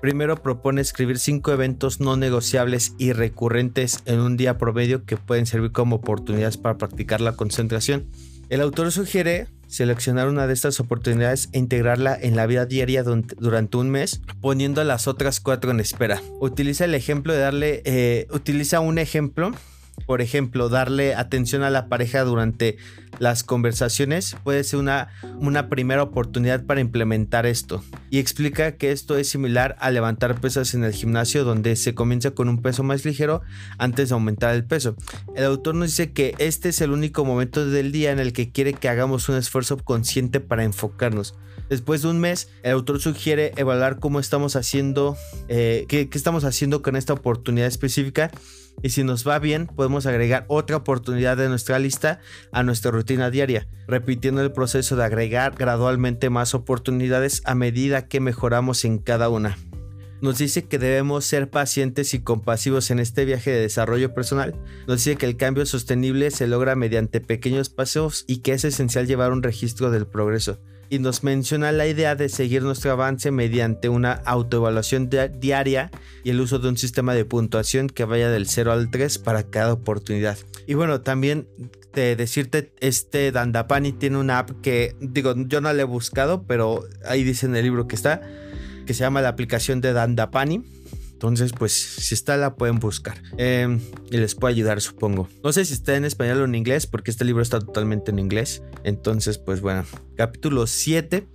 Primero 0.01 0.37
propone 0.37 0.83
escribir 0.83 1.19
cinco 1.19 1.51
eventos 1.51 1.99
no 1.99 2.17
negociables 2.17 2.95
y 2.97 3.13
recurrentes 3.13 4.03
en 4.05 4.21
un 4.21 4.37
día 4.37 4.57
promedio 4.57 5.05
que 5.07 5.17
pueden 5.17 5.47
servir 5.47 5.73
como 5.73 5.97
oportunidades 5.97 6.59
para 6.59 6.79
practicar 6.79 7.23
la 7.23 7.33
concentración. 7.33 8.07
El 8.49 8.61
autor 8.61 8.93
sugiere 8.93 9.47
seleccionar 9.67 10.29
una 10.29 10.47
de 10.47 10.53
estas 10.53 10.79
oportunidades 10.79 11.49
e 11.53 11.59
integrarla 11.59 12.17
en 12.21 12.37
la 12.37 12.47
vida 12.47 12.67
diaria 12.67 13.03
durante 13.03 13.77
un 13.77 13.91
mes, 13.91 14.21
poniendo 14.41 14.85
las 14.85 15.09
otras 15.09 15.41
cuatro 15.41 15.71
en 15.71 15.81
espera. 15.81 16.23
Utiliza 16.41 16.85
el 16.85 16.95
ejemplo 16.95 17.33
de 17.33 17.41
darle, 17.41 17.83
eh, 17.85 18.27
utiliza 18.31 18.81
un 18.81 18.99
ejemplo 18.99 19.53
por 20.07 20.21
ejemplo, 20.21 20.69
darle 20.69 21.15
atención 21.15 21.63
a 21.63 21.71
la 21.71 21.89
pareja 21.89 22.25
durante 22.25 22.77
las 23.19 23.45
conversaciones 23.45 24.37
puede 24.43 24.65
ser 24.65 24.81
una, 24.81 25.09
una 25.39 25.69
primera 25.69 26.03
oportunidad 26.03 26.65
para 26.65 26.81
implementar 26.81 27.47
esto. 27.47 27.83
Y 28.11 28.19
explica 28.19 28.73
que 28.73 28.93
esto 28.93 29.17
es 29.17 29.29
similar 29.29 29.77
a 29.81 29.91
levantar 29.91 30.41
pesas 30.41 30.75
en 30.75 30.85
el 30.85 30.93
gimnasio 30.93 31.45
donde 31.45 31.77
se 31.77 31.95
comienza 31.95 32.33
con 32.33 32.49
un 32.49 32.61
peso 32.61 32.83
más 32.83 33.05
ligero 33.05 33.43
antes 33.79 34.09
de 34.09 34.15
aumentar 34.15 34.55
el 34.55 34.65
peso. 34.65 34.97
El 35.37 35.45
autor 35.45 35.75
nos 35.75 35.91
dice 35.91 36.13
que 36.13 36.35
este 36.39 36.71
es 36.71 36.81
el 36.81 36.91
único 36.91 37.25
momento 37.25 37.67
del 37.67 37.93
día 37.93 38.11
en 38.11 38.19
el 38.19 38.33
que 38.33 38.51
quiere 38.51 38.75
que 38.75 38.89
hagamos 38.89 39.29
un 39.29 39.37
esfuerzo 39.37 39.79
consciente 39.79 40.41
para 40.41 40.65
enfocarnos. 40.65 41.35
Después 41.71 42.03
de 42.03 42.09
un 42.09 42.21
mes, 42.21 42.51
el 42.63 42.73
autor 42.73 43.01
sugiere 43.01 43.53
evaluar 43.57 43.99
cómo 43.99 44.21
estamos 44.21 44.55
haciendo, 44.55 45.17
eh, 45.49 45.87
qué, 45.89 46.09
qué 46.09 46.19
estamos 46.19 46.45
haciendo 46.45 46.83
con 46.83 46.95
esta 46.95 47.15
oportunidad 47.15 47.69
específica 47.69 48.31
y 48.83 48.91
si 48.91 49.05
nos 49.05 49.27
va 49.27 49.39
bien 49.39 49.67
podemos 49.67 49.84
agregar 50.07 50.45
otra 50.49 50.77
oportunidad 50.77 51.37
de 51.37 51.49
nuestra 51.49 51.79
lista 51.79 52.21
a 52.53 52.63
nuestra 52.63 52.91
rutina 52.91 53.31
diaria, 53.31 53.69
repitiendo 53.87 54.43
el 54.43 54.53
proceso 54.53 54.97
de 54.97 55.05
agregar 55.05 55.55
gradualmente 55.57 56.31
más 56.31 56.55
oportunidades 56.55 57.43
a 57.45 57.55
medida 57.55 58.09
que 58.09 58.21
mejoramos 58.21 58.85
en 58.85 58.99
cada 58.99 59.29
una. 59.29 59.57
Nos 60.21 60.39
dice 60.39 60.65
que 60.65 60.79
debemos 60.79 61.25
ser 61.25 61.51
pacientes 61.51 62.15
y 62.15 62.21
compasivos 62.21 62.91
en 62.91 62.99
este 62.99 63.25
viaje 63.25 63.51
de 63.51 63.61
desarrollo 63.61 64.15
personal. 64.15 64.55
Nos 64.87 65.05
dice 65.05 65.17
que 65.17 65.27
el 65.27 65.37
cambio 65.37 65.67
sostenible 65.67 66.31
se 66.31 66.47
logra 66.47 66.77
mediante 66.77 67.21
pequeños 67.21 67.69
pasos 67.69 68.25
y 68.27 68.39
que 68.39 68.53
es 68.53 68.65
esencial 68.65 69.07
llevar 69.07 69.33
un 69.33 69.43
registro 69.43 69.91
del 69.91 70.07
progreso 70.07 70.61
y 70.91 70.99
nos 70.99 71.25
menciona 71.25 71.73
la 71.73 71.87
idea 71.87 72.15
de 72.15 72.29
seguir 72.29 72.63
nuestro 72.63 72.93
avance 72.93 73.31
mediante 73.31 73.89
una 73.89 74.13
autoevaluación 74.13 75.11
diaria 75.39 75.91
y 76.23 76.31
el 76.31 76.41
uso 76.41 76.59
de 76.59 76.69
un 76.69 76.77
sistema 76.77 77.15
de 77.15 77.25
puntuación 77.25 77.89
que 77.89 78.05
vaya 78.05 78.31
del 78.31 78.47
0 78.47 78.73
al 78.73 78.91
3 78.91 79.19
para 79.19 79.45
cada 79.45 79.73
oportunidad. 79.73 80.39
Y 80.67 80.75
bueno, 80.75 81.01
también 81.01 81.47
de 81.93 82.17
decirte, 82.17 82.73
este 82.81 83.33
Dandapani 83.33 83.93
tiene 83.93 84.19
una 84.19 84.41
app 84.41 84.51
que, 84.63 84.97
digo, 85.01 85.35
yo 85.37 85.61
no 85.61 85.73
la 85.73 85.83
he 85.83 85.85
buscado, 85.85 86.43
pero 86.45 86.85
ahí 87.07 87.23
dice 87.23 87.47
en 87.47 87.57
el 87.57 87.65
libro 87.65 87.87
que 87.87 87.95
está, 87.95 88.21
que 88.87 88.95
se 88.95 89.01
llama 89.01 89.23
la 89.23 89.29
aplicación 89.29 89.81
de 89.81 89.93
Dandapani 89.93 90.65
entonces, 91.25 91.53
pues 91.59 91.73
si 91.73 92.13
está, 92.13 92.37
la 92.37 92.55
pueden 92.55 92.81
buscar. 92.81 93.17
Em, 93.39 93.81
y 94.11 94.19
les 94.19 94.35
puede 94.35 94.53
ayudar, 94.53 94.83
supongo. 94.83 95.27
No 95.43 95.55
sé 95.55 95.65
si 95.65 95.73
está 95.73 95.97
en 95.97 96.05
español 96.05 96.43
o 96.43 96.45
en 96.45 96.55
inglés, 96.55 96.87
porque 96.87 97.11
este 97.11 97.25
libro 97.25 97.43
está 97.43 97.61
totalmente 97.61 98.11
en 98.11 98.19
inglés. 98.19 98.63
Entonces, 98.83 99.39
pues 99.39 99.63
bueno. 99.63 99.87
Capítulo 100.17 100.67
7. 100.67 101.27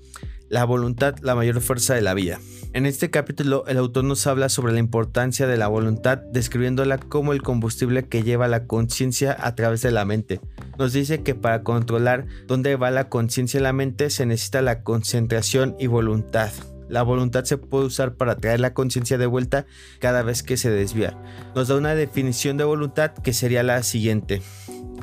La 0.48 0.64
voluntad, 0.64 1.16
la 1.24 1.34
mayor 1.34 1.60
fuerza 1.60 1.96
de 1.96 2.02
la 2.02 2.14
vida. 2.14 2.40
En 2.74 2.86
este 2.86 3.10
capítulo, 3.10 3.66
el 3.66 3.78
autor 3.78 4.04
nos 4.04 4.28
habla 4.28 4.50
sobre 4.50 4.74
la 4.74 4.80
importancia 4.80 5.48
de 5.48 5.58
la 5.58 5.68
voluntad, 5.68 6.20
describiéndola 6.20 7.00
como 7.00 7.34
el 7.34 7.42
combustible 7.42 8.08
que 8.08 8.22
lleva 8.22 8.48
la 8.48 8.68
conciencia 8.68 9.36
a 9.40 9.56
través 9.56 9.82
de 9.82 9.90
la 9.90 10.06
mente. 10.06 10.40
Nos 10.78 10.94
dice 10.94 11.24
que 11.24 11.34
para 11.34 11.64
controlar 11.64 12.28
dónde 12.46 12.76
va 12.76 12.92
la 12.92 13.10
conciencia 13.10 13.58
en 13.58 13.64
la 13.64 13.74
mente 13.74 14.12
se 14.12 14.28
necesita 14.28 14.62
la 14.62 14.84
concentración 14.84 15.76
y 15.80 15.88
voluntad. 15.88 16.52
La 16.90 17.04
voluntad 17.04 17.46
se 17.46 17.58
puede 17.58 17.86
usar 17.86 18.16
para 18.16 18.36
traer 18.36 18.60
la 18.60 18.74
conciencia 18.74 19.18
de 19.18 19.28
vuelta 19.28 19.66
cada 20.00 20.24
vez 20.24 20.44
que 20.44 20.58
se 20.58 20.70
desvía. 20.70 21.18
Nos 21.56 21.68
da 21.68 21.78
una 21.78 21.96
definición 21.96 22.58
de 22.58 22.64
voluntad 22.64 23.12
que 23.14 23.34
sería 23.34 23.64
la 23.64 23.82
siguiente. 23.84 24.42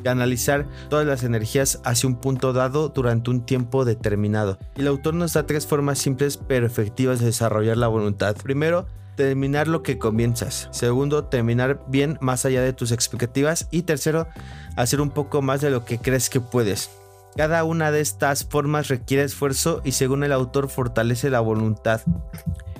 Canalizar 0.03 0.67
todas 0.89 1.07
las 1.07 1.23
energías 1.23 1.81
hacia 1.83 2.07
un 2.07 2.19
punto 2.19 2.53
dado 2.53 2.89
durante 2.89 3.31
un 3.31 3.45
tiempo 3.45 3.85
determinado. 3.85 4.59
Y 4.75 4.81
el 4.81 4.87
autor 4.87 5.15
nos 5.15 5.33
da 5.33 5.47
tres 5.47 5.65
formas 5.65 5.97
simples 5.97 6.37
pero 6.37 6.67
efectivas 6.67 7.19
de 7.19 7.27
desarrollar 7.27 7.77
la 7.77 7.87
voluntad. 7.87 8.35
Primero, 8.35 8.85
terminar 9.15 9.67
lo 9.67 9.83
que 9.83 9.97
comienzas. 9.97 10.69
Segundo, 10.71 11.25
terminar 11.25 11.83
bien 11.87 12.17
más 12.21 12.45
allá 12.45 12.61
de 12.61 12.73
tus 12.73 12.91
expectativas. 12.91 13.67
Y 13.71 13.81
tercero, 13.81 14.27
hacer 14.75 15.01
un 15.01 15.09
poco 15.09 15.41
más 15.41 15.61
de 15.61 15.71
lo 15.71 15.83
que 15.83 15.97
crees 15.97 16.29
que 16.29 16.39
puedes. 16.39 16.89
Cada 17.37 17.63
una 17.63 17.91
de 17.91 18.01
estas 18.01 18.45
formas 18.45 18.87
requiere 18.87 19.23
esfuerzo 19.23 19.81
y 19.85 19.91
según 19.91 20.23
el 20.23 20.31
autor 20.31 20.69
fortalece 20.69 21.29
la 21.29 21.39
voluntad 21.39 22.01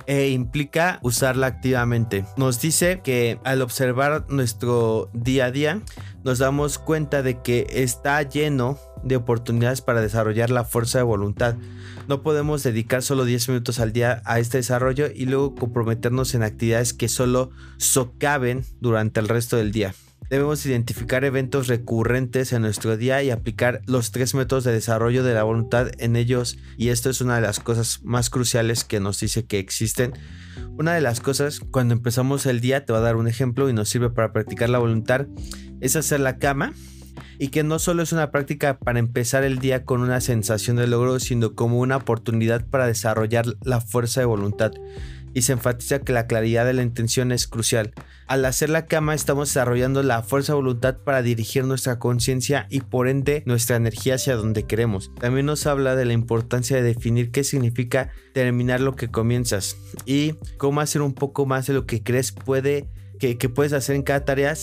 e 0.08 0.30
implica 0.30 0.98
usarla 1.02 1.46
activamente. 1.46 2.24
Nos 2.36 2.60
dice 2.60 3.00
que 3.04 3.38
al 3.44 3.62
observar 3.62 4.24
nuestro 4.28 5.10
día 5.12 5.44
a 5.44 5.50
día 5.52 5.80
nos 6.24 6.38
damos 6.38 6.78
cuenta 6.78 7.22
de 7.22 7.40
que 7.40 7.66
está 7.70 8.20
lleno 8.22 8.78
de 9.04 9.16
oportunidades 9.16 9.80
para 9.80 10.00
desarrollar 10.00 10.50
la 10.50 10.64
fuerza 10.64 10.98
de 10.98 11.04
voluntad. 11.04 11.54
No 12.08 12.22
podemos 12.22 12.62
dedicar 12.62 13.02
solo 13.02 13.26
10 13.26 13.50
minutos 13.50 13.78
al 13.78 13.92
día 13.92 14.22
a 14.24 14.40
este 14.40 14.56
desarrollo 14.56 15.08
y 15.14 15.26
luego 15.26 15.54
comprometernos 15.54 16.34
en 16.34 16.42
actividades 16.42 16.94
que 16.94 17.08
solo 17.08 17.50
socaven 17.76 18.64
durante 18.80 19.20
el 19.20 19.28
resto 19.28 19.56
del 19.56 19.70
día. 19.70 19.94
Debemos 20.28 20.64
identificar 20.66 21.24
eventos 21.24 21.68
recurrentes 21.68 22.52
en 22.52 22.60
nuestro 22.60 22.98
día 22.98 23.22
y 23.22 23.30
aplicar 23.30 23.80
los 23.86 24.10
tres 24.10 24.34
métodos 24.34 24.64
de 24.64 24.72
desarrollo 24.72 25.24
de 25.24 25.32
la 25.32 25.42
voluntad 25.42 25.88
en 25.98 26.16
ellos 26.16 26.58
y 26.76 26.90
esto 26.90 27.08
es 27.08 27.22
una 27.22 27.36
de 27.36 27.40
las 27.40 27.60
cosas 27.60 28.00
más 28.04 28.28
cruciales 28.28 28.84
que 28.84 29.00
nos 29.00 29.20
dice 29.20 29.46
que 29.46 29.58
existen. 29.58 30.12
Una 30.76 30.92
de 30.92 31.00
las 31.00 31.20
cosas 31.20 31.60
cuando 31.60 31.94
empezamos 31.94 32.44
el 32.44 32.60
día, 32.60 32.84
te 32.84 32.92
voy 32.92 33.00
a 33.00 33.04
dar 33.04 33.16
un 33.16 33.26
ejemplo 33.26 33.70
y 33.70 33.72
nos 33.72 33.88
sirve 33.88 34.10
para 34.10 34.34
practicar 34.34 34.68
la 34.68 34.78
voluntad, 34.78 35.26
es 35.80 35.96
hacer 35.96 36.20
la 36.20 36.36
cama 36.36 36.74
y 37.38 37.48
que 37.48 37.62
no 37.62 37.78
solo 37.78 38.02
es 38.02 38.12
una 38.12 38.30
práctica 38.30 38.78
para 38.78 38.98
empezar 38.98 39.44
el 39.44 39.60
día 39.60 39.84
con 39.86 40.02
una 40.02 40.20
sensación 40.20 40.76
de 40.76 40.88
logro, 40.88 41.20
sino 41.20 41.54
como 41.54 41.78
una 41.78 41.96
oportunidad 41.96 42.66
para 42.66 42.86
desarrollar 42.86 43.46
la 43.62 43.80
fuerza 43.80 44.20
de 44.20 44.26
voluntad 44.26 44.72
y 45.38 45.42
se 45.42 45.52
enfatiza 45.52 46.00
que 46.00 46.12
la 46.12 46.26
claridad 46.26 46.66
de 46.66 46.72
la 46.72 46.82
intención 46.82 47.30
es 47.30 47.46
crucial. 47.46 47.92
Al 48.26 48.44
hacer 48.44 48.70
la 48.70 48.86
cama 48.86 49.14
estamos 49.14 49.48
desarrollando 49.48 50.02
la 50.02 50.22
fuerza 50.22 50.52
de 50.52 50.56
voluntad 50.56 50.96
para 50.96 51.22
dirigir 51.22 51.64
nuestra 51.64 52.00
conciencia 52.00 52.66
y 52.70 52.80
por 52.80 53.06
ende 53.06 53.44
nuestra 53.46 53.76
energía 53.76 54.16
hacia 54.16 54.34
donde 54.34 54.64
queremos. 54.64 55.12
También 55.20 55.46
nos 55.46 55.66
habla 55.66 55.94
de 55.94 56.06
la 56.06 56.12
importancia 56.12 56.76
de 56.76 56.82
definir 56.82 57.30
qué 57.30 57.44
significa 57.44 58.10
terminar 58.34 58.80
lo 58.80 58.96
que 58.96 59.12
comienzas 59.12 59.76
y 60.04 60.34
cómo 60.56 60.80
hacer 60.80 61.02
un 61.02 61.14
poco 61.14 61.46
más 61.46 61.68
de 61.68 61.74
lo 61.74 61.86
que 61.86 62.02
crees 62.02 62.32
puede 62.32 62.88
que, 63.20 63.36
puedes 63.48 63.72
hacer 63.72 63.94
en 63.94 64.02
cada 64.02 64.24
tarea. 64.24 64.54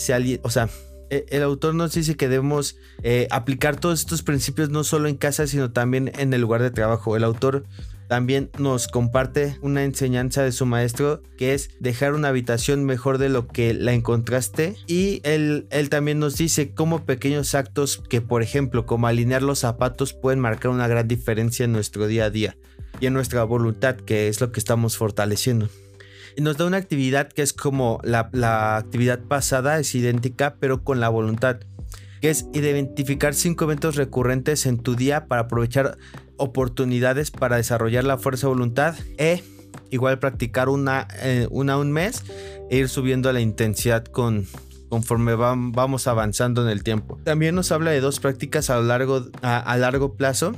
O 0.44 0.50
sea, 0.50 0.70
e, 1.10 1.26
el 1.30 1.44
autor 1.44 1.74
nos 1.74 1.94
dice 1.94 2.18
que 2.18 2.28
debemos 2.28 2.76
eh, 3.02 3.30
aplicar 3.32 3.80
todos 3.80 4.02
estos 4.02 4.24
principios 4.24 4.70
no 4.70 4.84
solo 4.84 5.08
en 5.08 5.16
casa, 5.16 5.48
sino 5.48 5.72
también 5.72 6.12
en 6.18 6.34
el 6.34 6.42
lugar 6.42 6.62
de 6.62 6.72
trabajo. 6.72 7.16
El 7.16 7.24
autor 7.24 7.64
también 8.08 8.50
nos 8.58 8.88
comparte 8.88 9.58
una 9.62 9.84
enseñanza 9.84 10.44
de 10.44 10.52
su 10.52 10.66
maestro 10.66 11.22
que 11.38 11.54
es 11.54 11.70
dejar 11.80 12.14
una 12.14 12.30
habitación 12.30 12.84
mejor 12.84 13.18
de 13.18 13.30
lo 13.30 13.48
que 13.48 13.74
la 13.74 13.94
encontraste 13.94 14.76
y 14.88 15.22
él, 15.24 15.68
él 15.70 15.90
también 15.90 16.20
nos 16.20 16.38
dice 16.38 16.72
cómo 16.72 17.06
pequeños 17.06 17.56
actos 17.56 18.02
que 18.10 18.22
por 18.22 18.44
ejemplo 18.44 18.86
como 18.86 19.08
alinear 19.08 19.42
los 19.42 19.60
zapatos 19.60 20.14
pueden 20.14 20.40
marcar 20.40 20.72
una 20.72 20.88
gran 20.88 21.08
diferencia 21.08 21.66
en 21.66 21.72
nuestro 21.72 22.08
día 22.08 22.26
a 22.26 22.30
día 22.30 22.58
y 23.00 23.08
en 23.08 23.14
nuestra 23.14 23.44
voluntad 23.44 23.96
que 23.96 24.28
es 24.28 24.40
lo 24.40 24.52
que 24.52 24.60
estamos 24.60 24.98
fortaleciendo. 24.98 25.70
Y 26.38 26.42
nos 26.42 26.58
da 26.58 26.66
una 26.66 26.78
actividad 26.78 27.30
que 27.30 27.42
es 27.42 27.54
como 27.54 28.00
la, 28.04 28.30
la 28.34 28.78
actividad 28.78 29.20
pasada, 29.20 29.80
es 29.80 29.96
idéntica 29.96 30.56
pero 30.60 30.84
con 30.84 31.00
la 31.00 31.10
voluntad 31.10 31.60
que 32.22 32.30
es 32.30 32.46
identificar 32.54 33.34
cinco 33.34 33.66
eventos 33.66 33.96
recurrentes 33.96 34.66
en 34.66 34.80
tu 34.80 34.96
día 34.96 35.28
para 35.28 35.44
aprovechar 35.44 35.98
oportunidades 36.38 37.32
para 37.32 37.58
desarrollar 37.58 38.04
la 38.04 38.18
fuerza 38.18 38.48
de 38.48 38.54
voluntad 38.54 38.96
e 39.18 39.44
igual 39.90 40.20
practicar 40.20 40.70
una, 40.70 41.08
eh, 41.22 41.48
una 41.52 41.78
un 41.78 41.92
mes 41.92 42.24
e 42.70 42.78
ir 42.78 42.90
subiendo 42.90 43.32
la 43.32 43.40
intensidad 43.40 44.04
con, 44.06 44.46
conforme 44.90 45.36
vamos 45.36 46.08
avanzando 46.08 46.64
en 46.64 46.70
el 46.70 46.84
tiempo. 46.84 47.20
También 47.24 47.56
nos 47.56 47.72
habla 47.72 47.92
de 47.92 48.02
dos 48.02 48.20
prácticas 48.20 48.70
a, 48.70 48.80
largo, 48.80 49.26
a, 49.42 49.78
largo 49.78 50.16
plazo 50.16 50.54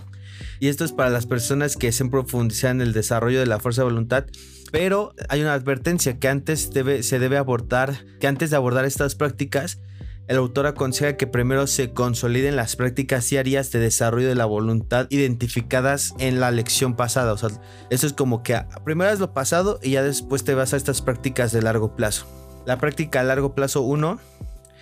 y 0.60 0.68
esto 0.68 0.86
es 0.86 0.92
para 0.92 1.10
las 1.10 1.26
personas 1.26 1.76
que 1.78 1.92
se 1.92 2.06
profundizar 2.06 2.72
en 2.72 2.82
el 2.82 2.94
desarrollo 2.94 3.40
de 3.40 3.48
la 3.48 3.60
fuerza 3.60 3.82
de 3.82 3.86
voluntad. 3.86 4.26
Pero 4.72 5.13
hay 5.30 5.42
una 5.42 5.54
advertencia 5.54 6.20
que 6.20 6.28
antes 6.28 6.72
debe, 6.72 7.02
se 7.04 7.20
debe 7.20 7.38
abordar, 7.38 8.06
que 8.20 8.28
antes 8.28 8.50
de 8.50 8.58
abordar 8.58 8.86
estas 8.86 9.16
prácticas 9.16 9.80
el 10.28 10.38
autor 10.38 10.68
aconseja 10.68 11.16
que 11.16 11.28
primero 11.28 11.68
se 11.68 11.94
consoliden 11.94 12.56
las 12.56 12.76
prácticas 12.76 13.30
diarias 13.30 13.72
de 13.72 13.80
desarrollo 13.80 14.28
de 14.28 14.36
la 14.36 14.46
voluntad 14.46 15.08
identificadas 15.10 16.13
en 16.20 16.40
la 16.40 16.52
lección 16.52 16.96
pasada. 16.96 17.34
O 17.34 17.38
sea, 17.38 17.50
eso 17.90 18.08
es 18.08 18.13
como 18.13 18.44
que 18.44 18.62
primero 18.84 19.12
es 19.12 19.20
lo 19.20 19.34
pasado 19.34 19.80
y 19.82 19.92
ya 19.92 20.04
después 20.04 20.44
te 20.44 20.54
vas 20.54 20.74
a 20.74 20.78
estas 20.78 21.02
prácticas 21.02 21.52
de 21.52 21.62
largo 21.62 21.96
plazo. 21.96 22.26
La 22.66 22.78
práctica 22.78 23.22
a 23.22 23.24
largo 23.24 23.56
plazo 23.56 23.82
1 23.82 24.20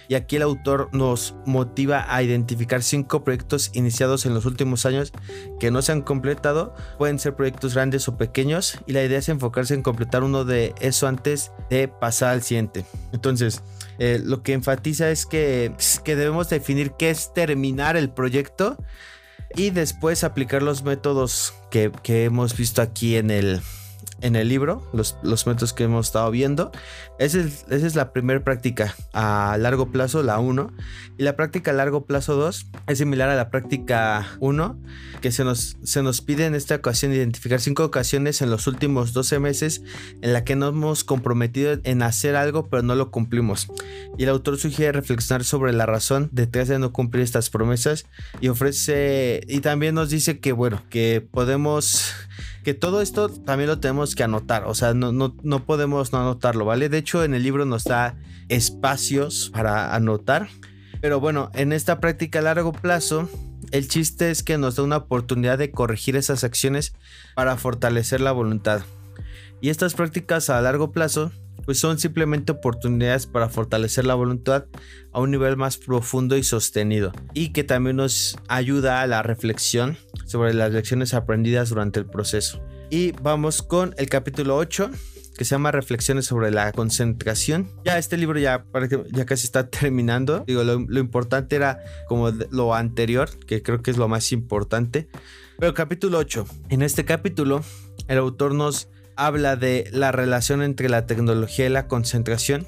y 0.08 0.16
aquí 0.16 0.36
el 0.36 0.44
autor 0.44 0.90
nos 0.92 1.36
motiva 1.46 2.06
a 2.14 2.22
identificar 2.22 2.84
cinco 2.84 3.24
proyectos 3.24 3.72
iniciados 3.74 4.26
en 4.26 4.34
los 4.34 4.46
últimos 4.46 4.86
años 4.86 5.12
que 5.60 5.72
no 5.72 5.82
se 5.82 5.92
han 5.92 6.02
completado. 6.02 6.76
Pueden 6.98 7.20
ser 7.20 7.36
proyectos 7.36 7.74
grandes 7.74 8.08
o 8.08 8.18
pequeños 8.18 8.80
y 8.86 8.94
la 8.94 9.04
idea 9.04 9.20
es 9.20 9.30
enfocarse 9.30 9.74
en 9.74 9.82
completar 9.82 10.24
uno 10.24 10.46
de 10.46 10.74
eso 10.80 11.08
antes 11.08 11.52
de 11.70 11.88
pasar 11.88 12.30
al 12.30 12.44
siguiente. 12.44 12.86
Entonces, 13.14 13.64
eh, 14.00 14.20
lo 14.24 14.44
que 14.44 14.54
enfatiza 14.54 15.10
es 15.10 15.26
que, 15.26 15.74
que 16.04 16.16
debemos 16.16 16.50
definir 16.50 16.92
qué 16.98 17.10
es 17.10 17.34
terminar 17.34 17.98
el 17.98 18.10
proyecto 18.10 18.78
y 19.56 19.70
después 19.70 20.24
aplicar 20.24 20.62
los 20.64 20.84
métodos 20.84 21.54
que, 21.72 21.92
que 22.04 22.26
hemos 22.26 22.58
visto 22.58 22.82
aquí 22.82 23.16
en 23.16 23.32
el, 23.32 23.62
en 24.22 24.36
el 24.36 24.50
libro, 24.50 24.88
los, 24.94 25.18
los 25.24 25.46
métodos 25.48 25.74
que 25.74 25.84
hemos 25.84 26.08
estado 26.08 26.32
viendo. 26.32 26.72
Esa 27.20 27.40
es, 27.40 27.66
esa 27.70 27.88
es 27.88 27.96
la 27.96 28.14
primera 28.14 28.44
práctica 28.44 28.96
a 29.14 29.58
largo 29.60 29.92
plazo, 29.92 30.24
la 30.24 30.40
1. 30.40 30.72
Y 31.18 31.24
la 31.24 31.36
práctica 31.36 31.72
a 31.72 31.74
largo 31.74 32.06
plazo 32.06 32.36
2 32.36 32.68
es 32.88 32.98
similar 32.98 33.30
a 33.30 33.36
la 33.36 33.50
práctica 33.50 34.28
1, 34.40 34.80
que 35.22 35.32
se 35.32 35.44
nos, 35.44 35.78
se 35.84 36.04
nos 36.04 36.22
pide 36.22 36.46
en 36.46 36.56
esta 36.56 36.76
ocasión 36.76 37.14
identificar 37.14 37.60
cinco 37.62 37.84
ocasiones 37.84 38.42
en 38.42 38.50
los 38.50 38.68
últimos 38.68 39.14
12 39.14 39.40
meses 39.40 39.82
en 40.22 40.34
la 40.34 40.44
que 40.44 40.56
nos 40.56 40.70
hemos 40.70 41.04
comprometido 41.04 41.80
en 41.84 42.02
hacer 42.04 42.36
algo 42.36 42.68
pero 42.70 42.84
no 42.84 42.96
lo 42.96 43.12
cumplimos. 43.12 43.68
Y 44.18 44.24
el 44.24 44.30
autor 44.30 44.58
sugiere 44.58 44.92
reflexionar 44.92 45.44
sobre 45.44 45.74
la 45.74 45.86
razón 45.86 46.30
detrás 46.32 46.68
de 46.68 46.80
no 46.80 46.92
cumplir 46.92 47.24
estas 47.24 47.50
promesas 47.50 48.06
y 48.42 48.48
ofrece, 48.48 49.42
y 49.48 49.60
también 49.60 49.96
nos 49.96 50.10
dice 50.10 50.40
que 50.40 50.52
bueno, 50.52 50.82
que 50.90 51.26
podemos 51.30 52.14
que 52.66 52.74
todo 52.74 53.02
esto 53.02 53.30
también 53.30 53.70
lo 53.70 53.80
tenemos 53.80 54.16
que 54.16 54.24
anotar, 54.24 54.64
o 54.66 54.74
sea, 54.74 54.96
no, 54.96 55.12
no, 55.12 55.36
no 55.44 55.66
podemos 55.66 56.12
no 56.12 56.20
anotarlo, 56.20 56.66
¿vale? 56.66 56.90
De 56.90 56.98
hecho, 56.98 57.24
en 57.24 57.36
el 57.36 57.44
libro 57.44 57.64
nos 57.66 57.84
da 57.84 58.18
espacios 58.50 59.52
para 59.54 59.94
anotar, 59.94 60.50
pero 61.00 61.20
bueno, 61.20 61.52
en 61.54 61.74
esta 61.74 62.00
práctica 62.00 62.40
a 62.40 62.42
largo 62.42 62.72
plazo, 62.72 63.30
el 63.70 63.88
chiste 63.88 64.32
es 64.32 64.42
que 64.42 64.58
nos 64.58 64.78
da 64.78 64.84
una 64.84 64.98
oportunidad 64.98 65.60
de 65.60 65.70
corregir 65.70 66.16
esas 66.16 66.44
acciones 66.44 66.96
para 67.36 67.56
fortalecer 67.56 68.20
la 68.20 68.32
voluntad. 68.32 68.82
Y 69.62 69.70
estas 69.70 69.94
prácticas 69.94 70.50
a 70.50 70.60
largo 70.60 70.92
plazo 70.92 71.32
pues 71.66 71.80
son 71.80 72.00
simplemente 72.00 72.52
oportunidades 72.52 73.26
para 73.26 73.50
fortalecer 73.50 74.06
la 74.06 74.16
voluntad 74.16 74.66
a 75.12 75.20
un 75.20 75.32
nivel 75.32 75.58
más 75.58 75.78
profundo 75.78 76.38
y 76.38 76.44
sostenido 76.44 77.12
y 77.34 77.52
que 77.52 77.64
también 77.64 77.98
nos 77.98 78.38
ayuda 78.48 79.02
a 79.02 79.08
la 79.08 79.24
reflexión 79.24 79.98
sobre 80.26 80.54
las 80.54 80.72
lecciones 80.72 81.14
aprendidas 81.14 81.70
durante 81.70 82.00
el 82.00 82.06
proceso. 82.06 82.62
Y 82.90 83.12
vamos 83.22 83.62
con 83.62 83.96
el 83.98 84.08
capítulo 84.10 84.56
8 84.58 84.92
que 85.38 85.44
se 85.44 85.52
llama 85.52 85.72
Reflexiones 85.72 86.26
sobre 86.26 86.50
la 86.52 86.72
concentración. 86.72 87.70
Ya 87.84 87.98
este 87.98 88.18
libro 88.18 88.40
ya, 88.40 88.66
ya 89.12 89.26
casi 89.26 89.46
está 89.46 89.70
terminando. 89.70 90.46
Digo, 90.48 90.64
lo, 90.64 90.80
lo 90.80 91.00
importante 91.00 91.56
era 91.56 91.80
como 92.08 92.32
lo 92.52 92.74
anterior, 92.74 93.30
que 93.46 93.62
creo 93.62 93.82
que 93.82 93.92
es 93.92 93.98
lo 93.98 94.08
más 94.08 94.32
importante. 94.32 95.10
Pero 95.60 95.74
capítulo 95.74 96.18
8. 96.20 96.46
En 96.70 96.82
este 96.82 97.06
capítulo, 97.06 97.62
el 98.08 98.18
autor 98.18 98.54
nos 98.54 98.90
habla 99.16 99.56
de 99.56 99.90
la 99.92 100.12
relación 100.12 100.62
entre 100.62 100.90
la 100.90 101.06
tecnología 101.06 101.66
y 101.66 101.70
la 101.70 101.88
concentración 101.88 102.68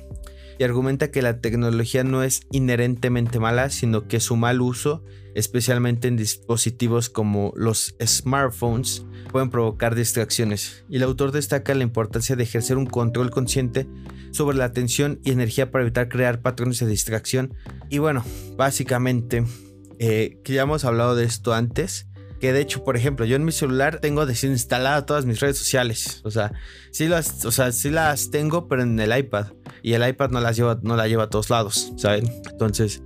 y 0.60 0.64
argumenta 0.64 1.12
que 1.12 1.22
la 1.22 1.40
tecnología 1.40 2.04
no 2.04 2.24
es 2.24 2.42
inherentemente 2.52 3.40
mala, 3.40 3.70
sino 3.70 4.08
que 4.08 4.20
su 4.20 4.36
mal 4.36 4.62
uso, 4.62 5.04
especialmente 5.36 6.08
en 6.08 6.18
dispositivos 6.18 7.10
como 7.10 7.54
los 7.56 7.96
smartphones, 8.04 9.06
pueden 9.32 9.50
provocar 9.50 9.94
distracciones. 9.94 10.84
Y 10.90 10.98
el 10.98 11.04
autor 11.04 11.32
destaca 11.32 11.76
la 11.76 11.84
importancia 11.84 12.36
de 12.36 12.44
ejercer 12.44 12.78
un 12.78 12.88
control 12.88 13.30
consciente 13.30 13.88
sobre 14.32 14.58
la 14.58 14.66
atención 14.66 15.20
y 15.24 15.32
energía 15.32 15.70
para 15.70 15.84
evitar 15.84 16.10
crear 16.10 16.42
patrones 16.42 16.80
de 16.80 16.88
distracción. 16.88 17.54
Y 17.90 18.00
bueno, 18.00 18.26
básicamente, 18.56 19.46
eh, 20.00 20.40
que 20.44 20.54
ya 20.54 20.64
hemos 20.64 20.86
hablado 20.86 21.16
de 21.16 21.26
esto 21.26 21.54
antes, 21.54 22.07
que 22.40 22.54
de 22.54 22.62
hecho, 22.62 22.84
por 22.84 22.98
ejemplo, 22.98 23.26
yo 23.26 23.36
en 23.36 23.46
mi 23.46 23.52
celular 23.52 24.00
tengo 24.00 24.26
desinstaladas 24.26 25.06
todas 25.06 25.26
mis 25.26 25.40
redes 25.40 25.58
sociales. 25.58 26.22
O 26.24 26.32
sea, 26.32 26.54
sí 26.92 27.08
las, 27.08 27.46
o 27.46 27.52
sea, 27.52 27.72
sí 27.72 27.90
las 27.90 28.32
tengo, 28.32 28.68
pero 28.68 28.84
en 28.84 29.00
el 29.00 29.18
iPad. 29.18 29.48
Y 29.82 29.94
el 29.94 30.08
iPad 30.08 30.30
no 30.30 30.42
las 30.42 30.56
lleva, 30.56 30.80
no 30.82 30.96
la 30.96 31.08
lleva 31.08 31.24
a 31.24 31.30
todos 31.30 31.50
lados, 31.50 31.94
¿saben? 31.98 32.32
Entonces, 32.52 33.02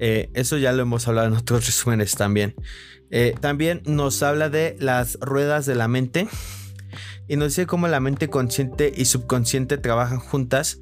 eh, 0.00 0.30
eso 0.34 0.58
ya 0.58 0.72
lo 0.72 0.82
hemos 0.82 1.08
hablado 1.08 1.28
en 1.28 1.34
otros 1.34 1.66
resúmenes 1.66 2.14
también. 2.14 2.54
Eh, 3.10 3.34
también 3.40 3.82
nos 3.86 4.22
habla 4.22 4.48
de 4.48 4.76
las 4.80 5.18
ruedas 5.20 5.66
de 5.66 5.74
la 5.74 5.88
mente. 5.88 6.28
Y 7.26 7.36
nos 7.36 7.48
dice 7.48 7.66
cómo 7.66 7.88
la 7.88 8.00
mente 8.00 8.28
consciente 8.28 8.92
y 8.94 9.06
subconsciente 9.06 9.78
trabajan 9.78 10.18
juntas 10.18 10.80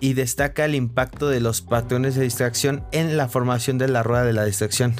y 0.00 0.14
destaca 0.14 0.64
el 0.64 0.74
impacto 0.74 1.28
de 1.28 1.40
los 1.40 1.60
patrones 1.60 2.14
de 2.14 2.22
distracción 2.22 2.86
en 2.92 3.16
la 3.16 3.28
formación 3.28 3.76
de 3.76 3.88
la 3.88 4.02
rueda 4.02 4.24
de 4.24 4.32
la 4.32 4.44
distracción. 4.46 4.94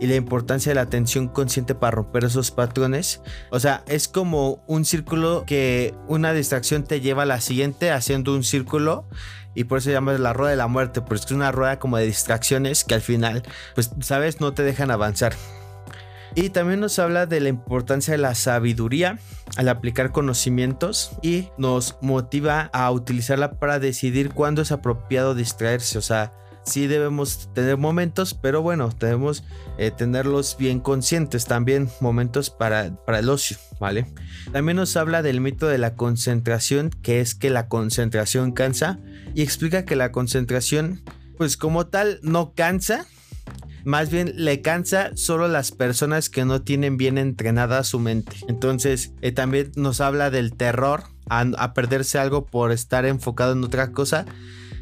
Y 0.00 0.06
la 0.06 0.16
importancia 0.16 0.70
de 0.70 0.76
la 0.76 0.82
atención 0.82 1.28
consciente 1.28 1.74
para 1.74 1.96
romper 1.96 2.24
esos 2.24 2.50
patrones. 2.50 3.20
O 3.50 3.60
sea, 3.60 3.84
es 3.86 4.08
como 4.08 4.62
un 4.66 4.84
círculo 4.84 5.44
que 5.46 5.94
una 6.06 6.32
distracción 6.32 6.84
te 6.84 7.00
lleva 7.00 7.22
a 7.22 7.26
la 7.26 7.40
siguiente 7.40 7.90
haciendo 7.90 8.34
un 8.34 8.44
círculo 8.44 9.06
y 9.54 9.64
por 9.64 9.78
eso 9.78 9.90
se 9.90 10.00
la 10.00 10.32
rueda 10.32 10.50
de 10.50 10.56
la 10.56 10.68
muerte, 10.68 11.00
porque 11.00 11.24
es 11.24 11.32
una 11.32 11.50
rueda 11.50 11.78
como 11.78 11.96
de 11.96 12.06
distracciones 12.06 12.84
que 12.84 12.94
al 12.94 13.00
final, 13.00 13.42
pues, 13.74 13.90
sabes, 14.00 14.40
no 14.40 14.54
te 14.54 14.62
dejan 14.62 14.90
avanzar. 14.90 15.34
Y 16.34 16.50
también 16.50 16.78
nos 16.78 16.98
habla 17.00 17.26
de 17.26 17.40
la 17.40 17.48
importancia 17.48 18.12
de 18.12 18.18
la 18.18 18.36
sabiduría 18.36 19.18
al 19.56 19.68
aplicar 19.68 20.12
conocimientos 20.12 21.10
y 21.22 21.48
nos 21.56 21.96
motiva 22.00 22.70
a 22.72 22.90
utilizarla 22.92 23.58
para 23.58 23.80
decidir 23.80 24.30
cuándo 24.30 24.62
es 24.62 24.70
apropiado 24.70 25.34
distraerse. 25.34 25.98
O 25.98 26.02
sea, 26.02 26.32
sí 26.68 26.86
debemos 26.86 27.48
tener 27.54 27.76
momentos, 27.76 28.34
pero 28.34 28.62
bueno, 28.62 28.90
debemos 29.00 29.44
eh, 29.78 29.90
tenerlos 29.90 30.56
bien 30.58 30.80
conscientes 30.80 31.46
también, 31.46 31.88
momentos 32.00 32.50
para, 32.50 32.94
para 33.04 33.18
el 33.18 33.28
ocio, 33.28 33.56
¿vale? 33.80 34.06
También 34.52 34.76
nos 34.76 34.96
habla 34.96 35.22
del 35.22 35.40
mito 35.40 35.66
de 35.66 35.78
la 35.78 35.94
concentración, 35.94 36.90
que 37.02 37.20
es 37.20 37.34
que 37.34 37.50
la 37.50 37.68
concentración 37.68 38.52
cansa, 38.52 39.00
y 39.34 39.42
explica 39.42 39.84
que 39.84 39.96
la 39.96 40.12
concentración, 40.12 41.02
pues 41.36 41.56
como 41.56 41.86
tal, 41.86 42.20
no 42.22 42.52
cansa, 42.54 43.06
más 43.84 44.10
bien 44.10 44.32
le 44.36 44.60
cansa 44.60 45.12
solo 45.14 45.48
las 45.48 45.70
personas 45.70 46.28
que 46.28 46.44
no 46.44 46.62
tienen 46.62 46.96
bien 46.96 47.16
entrenada 47.16 47.82
su 47.84 47.98
mente. 47.98 48.36
Entonces, 48.48 49.12
eh, 49.22 49.32
también 49.32 49.72
nos 49.76 50.00
habla 50.00 50.30
del 50.30 50.52
terror 50.54 51.04
a 51.30 51.74
perderse 51.74 52.18
algo 52.18 52.46
por 52.46 52.72
estar 52.72 53.04
enfocado 53.04 53.52
en 53.52 53.62
otra 53.62 53.92
cosa 53.92 54.24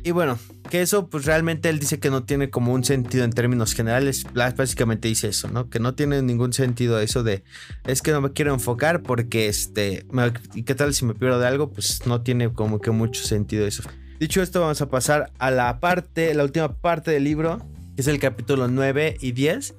y 0.06 0.12
bueno, 0.12 0.38
que 0.70 0.82
eso 0.82 1.08
pues 1.08 1.24
realmente 1.24 1.68
él 1.68 1.80
dice 1.80 1.98
que 1.98 2.10
no 2.10 2.22
tiene 2.22 2.48
como 2.48 2.72
un 2.72 2.84
sentido 2.84 3.24
en 3.24 3.32
términos 3.32 3.74
generales. 3.74 4.24
Básicamente 4.34 5.08
dice 5.08 5.26
eso, 5.26 5.48
¿no? 5.48 5.68
Que 5.68 5.80
no 5.80 5.96
tiene 5.96 6.22
ningún 6.22 6.52
sentido 6.52 7.00
eso 7.00 7.24
de 7.24 7.42
es 7.86 8.02
que 8.02 8.12
no 8.12 8.20
me 8.20 8.32
quiero 8.32 8.54
enfocar 8.54 9.02
porque 9.02 9.48
este, 9.48 10.06
¿y 10.54 10.62
qué 10.62 10.76
tal 10.76 10.94
si 10.94 11.04
me 11.04 11.14
pierdo 11.14 11.40
de 11.40 11.48
algo? 11.48 11.72
Pues 11.72 12.06
no 12.06 12.20
tiene 12.20 12.52
como 12.52 12.80
que 12.80 12.92
mucho 12.92 13.24
sentido 13.24 13.66
eso. 13.66 13.82
Dicho 14.20 14.40
esto, 14.42 14.60
vamos 14.60 14.80
a 14.80 14.88
pasar 14.88 15.32
a 15.40 15.50
la 15.50 15.80
parte, 15.80 16.32
la 16.34 16.44
última 16.44 16.72
parte 16.76 17.10
del 17.10 17.24
libro, 17.24 17.58
que 17.96 18.02
es 18.02 18.06
el 18.06 18.20
capítulo 18.20 18.68
9 18.68 19.16
y 19.20 19.32
10. 19.32 19.74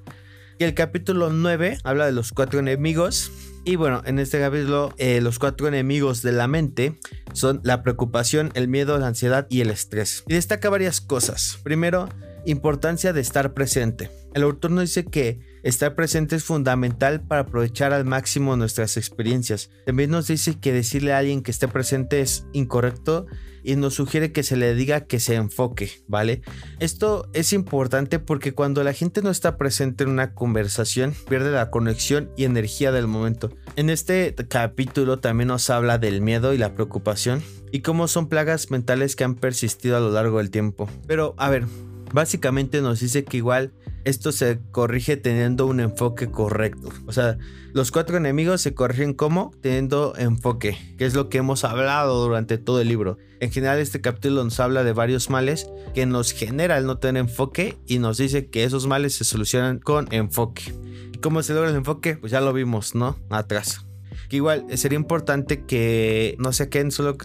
Y 0.58 0.64
el 0.64 0.74
capítulo 0.74 1.30
9 1.30 1.78
habla 1.84 2.04
de 2.04 2.12
los 2.12 2.32
cuatro 2.32 2.60
enemigos 2.60 3.32
y 3.64 3.76
bueno, 3.76 4.02
en 4.06 4.18
este 4.18 4.40
capítulo 4.40 4.92
eh, 4.98 5.20
los 5.20 5.38
cuatro 5.38 5.68
enemigos 5.68 6.22
de 6.22 6.32
la 6.32 6.48
mente 6.48 6.98
son 7.32 7.60
la 7.62 7.82
preocupación, 7.82 8.50
el 8.54 8.68
miedo, 8.68 8.98
la 8.98 9.08
ansiedad 9.08 9.46
y 9.50 9.60
el 9.60 9.70
estrés. 9.70 10.24
Y 10.26 10.34
destaca 10.34 10.70
varias 10.70 11.00
cosas. 11.00 11.58
Primero, 11.62 12.08
importancia 12.46 13.12
de 13.12 13.20
estar 13.20 13.54
presente. 13.54 14.10
El 14.34 14.42
autor 14.42 14.70
nos 14.70 14.84
dice 14.84 15.04
que 15.04 15.40
estar 15.62 15.94
presente 15.94 16.36
es 16.36 16.44
fundamental 16.44 17.20
para 17.20 17.42
aprovechar 17.42 17.92
al 17.92 18.04
máximo 18.04 18.56
nuestras 18.56 18.96
experiencias. 18.96 19.70
También 19.86 20.10
nos 20.10 20.28
dice 20.28 20.58
que 20.58 20.72
decirle 20.72 21.12
a 21.12 21.18
alguien 21.18 21.42
que 21.42 21.50
esté 21.50 21.68
presente 21.68 22.20
es 22.20 22.46
incorrecto 22.52 23.26
y 23.62 23.76
nos 23.76 23.94
sugiere 23.94 24.32
que 24.32 24.42
se 24.42 24.56
le 24.56 24.74
diga 24.74 25.02
que 25.02 25.20
se 25.20 25.34
enfoque, 25.34 25.90
¿vale? 26.06 26.42
Esto 26.78 27.28
es 27.34 27.52
importante 27.52 28.18
porque 28.18 28.54
cuando 28.54 28.82
la 28.82 28.92
gente 28.92 29.20
no 29.22 29.30
está 29.30 29.56
presente 29.56 30.04
en 30.04 30.10
una 30.10 30.34
conversación, 30.34 31.14
pierde 31.28 31.50
la 31.50 31.70
conexión 31.70 32.30
y 32.36 32.44
energía 32.44 32.92
del 32.92 33.06
momento. 33.06 33.50
En 33.76 33.90
este 33.90 34.34
capítulo 34.48 35.18
también 35.18 35.48
nos 35.48 35.70
habla 35.70 35.98
del 35.98 36.20
miedo 36.20 36.54
y 36.54 36.58
la 36.58 36.74
preocupación 36.74 37.42
y 37.70 37.80
cómo 37.80 38.08
son 38.08 38.28
plagas 38.28 38.70
mentales 38.70 39.16
que 39.16 39.24
han 39.24 39.34
persistido 39.34 39.96
a 39.96 40.00
lo 40.00 40.10
largo 40.10 40.38
del 40.38 40.50
tiempo. 40.50 40.88
Pero, 41.06 41.34
a 41.36 41.50
ver, 41.50 41.66
básicamente 42.12 42.80
nos 42.80 43.00
dice 43.00 43.24
que 43.24 43.36
igual 43.36 43.72
esto 44.08 44.32
se 44.32 44.60
corrige 44.70 45.16
teniendo 45.16 45.66
un 45.66 45.80
enfoque 45.80 46.30
correcto. 46.30 46.88
O 47.06 47.12
sea, 47.12 47.38
los 47.72 47.90
cuatro 47.90 48.16
enemigos 48.16 48.60
se 48.60 48.74
corrigen 48.74 49.14
como 49.14 49.52
teniendo 49.60 50.14
enfoque, 50.16 50.78
que 50.96 51.04
es 51.04 51.14
lo 51.14 51.28
que 51.28 51.38
hemos 51.38 51.64
hablado 51.64 52.22
durante 52.22 52.58
todo 52.58 52.80
el 52.80 52.88
libro. 52.88 53.18
En 53.40 53.52
general 53.52 53.78
este 53.78 54.00
capítulo 54.00 54.42
nos 54.42 54.58
habla 54.60 54.82
de 54.82 54.92
varios 54.92 55.30
males 55.30 55.68
que 55.94 56.06
nos 56.06 56.32
genera 56.32 56.78
el 56.78 56.86
no 56.86 56.98
tener 56.98 57.20
enfoque 57.20 57.78
y 57.86 57.98
nos 57.98 58.18
dice 58.18 58.48
que 58.48 58.64
esos 58.64 58.86
males 58.86 59.14
se 59.14 59.24
solucionan 59.24 59.78
con 59.78 60.08
enfoque. 60.12 60.74
¿Y 61.12 61.18
cómo 61.18 61.42
se 61.42 61.54
logra 61.54 61.70
el 61.70 61.76
enfoque? 61.76 62.16
Pues 62.16 62.32
ya 62.32 62.40
lo 62.40 62.52
vimos, 62.52 62.94
¿no? 62.94 63.16
Atrás 63.30 63.87
que 64.28 64.36
igual 64.36 64.66
sería 64.74 64.96
importante 64.96 65.64
que 65.64 66.36
no 66.38 66.52
se 66.52 66.68
queden 66.68 66.90
solo, 66.90 67.16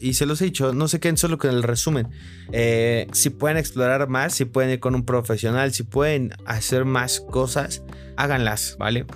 y 0.00 0.14
se 0.14 0.26
los 0.26 0.40
he 0.42 0.46
dicho, 0.46 0.72
no 0.72 0.88
se 0.88 0.98
queden 0.98 1.16
solo 1.16 1.38
con 1.38 1.50
el 1.50 1.62
resumen. 1.62 2.08
Eh, 2.52 3.06
si 3.12 3.30
pueden 3.30 3.56
explorar 3.56 4.08
más, 4.08 4.34
si 4.34 4.44
pueden 4.44 4.70
ir 4.70 4.80
con 4.80 4.94
un 4.94 5.04
profesional, 5.04 5.72
si 5.72 5.84
pueden 5.84 6.32
hacer 6.46 6.84
más 6.84 7.20
cosas, 7.20 7.82
háganlas, 8.16 8.76
¿vale? 8.78 9.06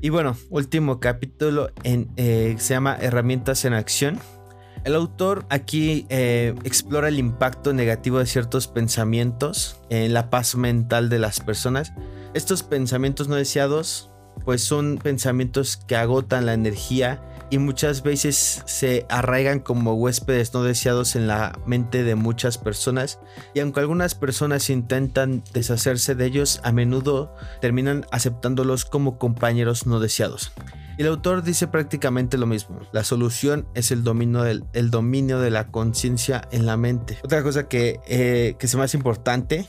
Y 0.00 0.10
bueno, 0.10 0.36
último 0.50 1.00
capítulo 1.00 1.72
eh, 1.82 2.54
se 2.58 2.74
llama 2.74 2.96
Herramientas 3.00 3.64
en 3.64 3.72
Acción. 3.72 4.20
El 4.84 4.94
autor 4.94 5.44
aquí 5.50 6.06
eh, 6.08 6.54
explora 6.62 7.08
el 7.08 7.18
impacto 7.18 7.72
negativo 7.72 8.20
de 8.20 8.26
ciertos 8.26 8.68
pensamientos 8.68 9.80
en 9.90 10.14
la 10.14 10.30
paz 10.30 10.54
mental 10.54 11.08
de 11.08 11.18
las 11.18 11.40
personas. 11.40 11.92
Estos 12.34 12.62
pensamientos 12.62 13.26
no 13.26 13.34
deseados 13.34 14.12
pues 14.44 14.62
son 14.62 14.98
pensamientos 15.02 15.76
que 15.76 15.96
agotan 15.96 16.46
la 16.46 16.54
energía 16.54 17.22
y 17.50 17.58
muchas 17.58 18.02
veces 18.02 18.62
se 18.66 19.06
arraigan 19.08 19.60
como 19.60 19.94
huéspedes 19.94 20.52
no 20.52 20.62
deseados 20.62 21.16
en 21.16 21.26
la 21.26 21.58
mente 21.66 22.04
de 22.04 22.14
muchas 22.14 22.58
personas 22.58 23.18
y 23.54 23.60
aunque 23.60 23.80
algunas 23.80 24.14
personas 24.14 24.68
intentan 24.70 25.42
deshacerse 25.52 26.14
de 26.14 26.26
ellos, 26.26 26.60
a 26.62 26.72
menudo 26.72 27.34
terminan 27.60 28.06
aceptándolos 28.10 28.84
como 28.84 29.18
compañeros 29.18 29.86
no 29.86 30.00
deseados. 30.00 30.52
El 30.98 31.06
autor 31.06 31.44
dice 31.44 31.68
prácticamente 31.68 32.36
lo 32.38 32.46
mismo. 32.46 32.80
La 32.90 33.04
solución 33.04 33.68
es 33.74 33.92
el 33.92 34.02
dominio, 34.02 34.42
del, 34.42 34.64
el 34.72 34.90
dominio 34.90 35.38
de 35.38 35.50
la 35.50 35.68
conciencia 35.68 36.48
en 36.50 36.66
la 36.66 36.76
mente. 36.76 37.18
Otra 37.22 37.44
cosa 37.44 37.68
que, 37.68 38.00
eh, 38.08 38.56
que 38.58 38.66
se 38.66 38.76
me 38.76 38.82
hace 38.82 38.96
importante 38.96 39.68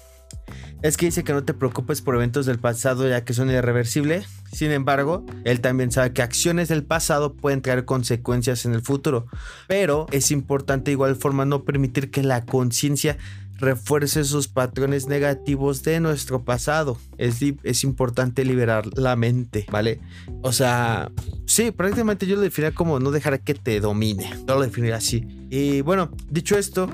es 0.81 0.95
que 0.95 1.07
dice 1.07 1.23
que 1.23 1.33
no 1.33 1.43
te 1.43 1.53
preocupes 1.53 2.01
por 2.01 2.15
eventos 2.15 2.45
del 2.45 2.59
pasado 2.59 3.07
ya 3.07 3.25
que 3.25 3.33
son 3.33 3.49
irreversibles. 3.49 4.27
Sin 4.51 4.71
embargo, 4.71 5.25
él 5.43 5.59
también 5.59 5.91
sabe 5.91 6.13
que 6.13 6.21
acciones 6.21 6.69
del 6.69 6.83
pasado 6.83 7.33
pueden 7.33 7.61
traer 7.61 7.85
consecuencias 7.85 8.65
en 8.65 8.73
el 8.73 8.81
futuro. 8.81 9.27
Pero 9.67 10.07
es 10.11 10.31
importante 10.31 10.85
de 10.85 10.93
igual 10.93 11.15
forma 11.15 11.45
no 11.45 11.63
permitir 11.63 12.11
que 12.11 12.23
la 12.23 12.45
conciencia 12.45 13.17
refuerce 13.59 14.21
esos 14.21 14.47
patrones 14.47 15.07
negativos 15.07 15.83
de 15.83 15.99
nuestro 15.99 16.43
pasado. 16.43 16.97
Es, 17.17 17.39
es, 17.63 17.83
importante 17.83 18.45
liberar 18.45 18.85
la 18.97 19.17
mente, 19.17 19.65
¿vale? 19.69 19.99
O 20.41 20.53
sea, 20.53 21.11
sí, 21.45 21.71
prácticamente 21.71 22.25
yo 22.25 22.35
lo 22.35 22.41
definiría 22.41 22.73
como 22.73 23.01
no 23.01 23.11
dejar 23.11 23.41
que 23.41 23.53
te 23.53 23.81
domine. 23.81 24.29
Yo 24.47 24.55
lo 24.55 24.61
definiría 24.61 24.95
así. 24.95 25.27
Y 25.49 25.81
bueno, 25.81 26.11
dicho 26.29 26.57
esto, 26.57 26.89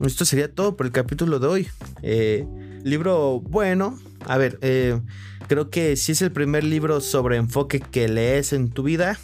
esto 0.00 0.26
sería 0.26 0.52
todo 0.52 0.76
por 0.76 0.84
el 0.84 0.92
capítulo 0.92 1.38
de 1.38 1.46
hoy. 1.46 1.68
Eh, 2.02 2.46
Libro 2.84 3.40
bueno. 3.40 3.98
A 4.26 4.38
ver, 4.38 4.58
eh, 4.62 5.00
creo 5.48 5.70
que 5.70 5.96
si 5.96 6.12
es 6.12 6.22
el 6.22 6.32
primer 6.32 6.64
libro 6.64 7.00
sobre 7.00 7.36
enfoque 7.36 7.80
que 7.80 8.08
lees 8.08 8.52
en 8.52 8.70
tu 8.70 8.82
vida, 8.82 9.18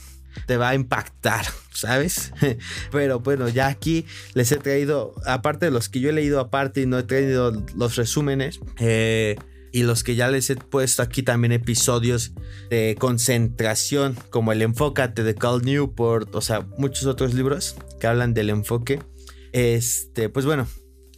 te 0.47 0.57
va 0.57 0.71
a 0.71 0.75
impactar, 0.75 1.47
¿sabes? 1.73 2.33
Pero 2.93 3.21
bueno, 3.21 3.49
ya 3.49 3.69
aquí 3.69 4.07
les 4.35 4.53
he 4.53 4.57
traído, 4.57 5.15
aparte 5.27 5.67
de 5.67 5.73
los 5.73 5.89
que 5.89 6.01
yo 6.01 6.11
he 6.11 6.13
leído 6.13 6.41
aparte 6.41 6.83
y 6.83 6.87
no 6.87 6.99
he 6.99 7.03
traído 7.03 7.65
los 7.77 7.97
resúmenes, 7.97 8.61
eh, 8.79 9.37
y 9.71 9.83
los 9.83 10.03
que 10.03 10.15
ya 10.15 10.29
les 10.29 10.49
he 10.51 10.57
puesto 10.57 11.03
aquí 11.03 11.23
también 11.23 11.53
episodios 11.53 12.33
de 12.71 12.97
concentración, 12.99 14.17
como 14.31 14.53
el 14.53 14.63
Enfócate 14.63 15.23
de 15.23 15.35
Carl 15.35 15.63
Newport, 15.63 16.35
o 16.35 16.41
sea, 16.41 16.67
muchos 16.79 17.07
otros 17.07 17.35
libros 17.35 17.77
que 18.01 18.07
hablan 18.07 18.33
del 18.33 18.51
enfoque. 18.51 19.01
Este, 19.53 20.31
pues 20.31 20.47
bueno, 20.47 20.67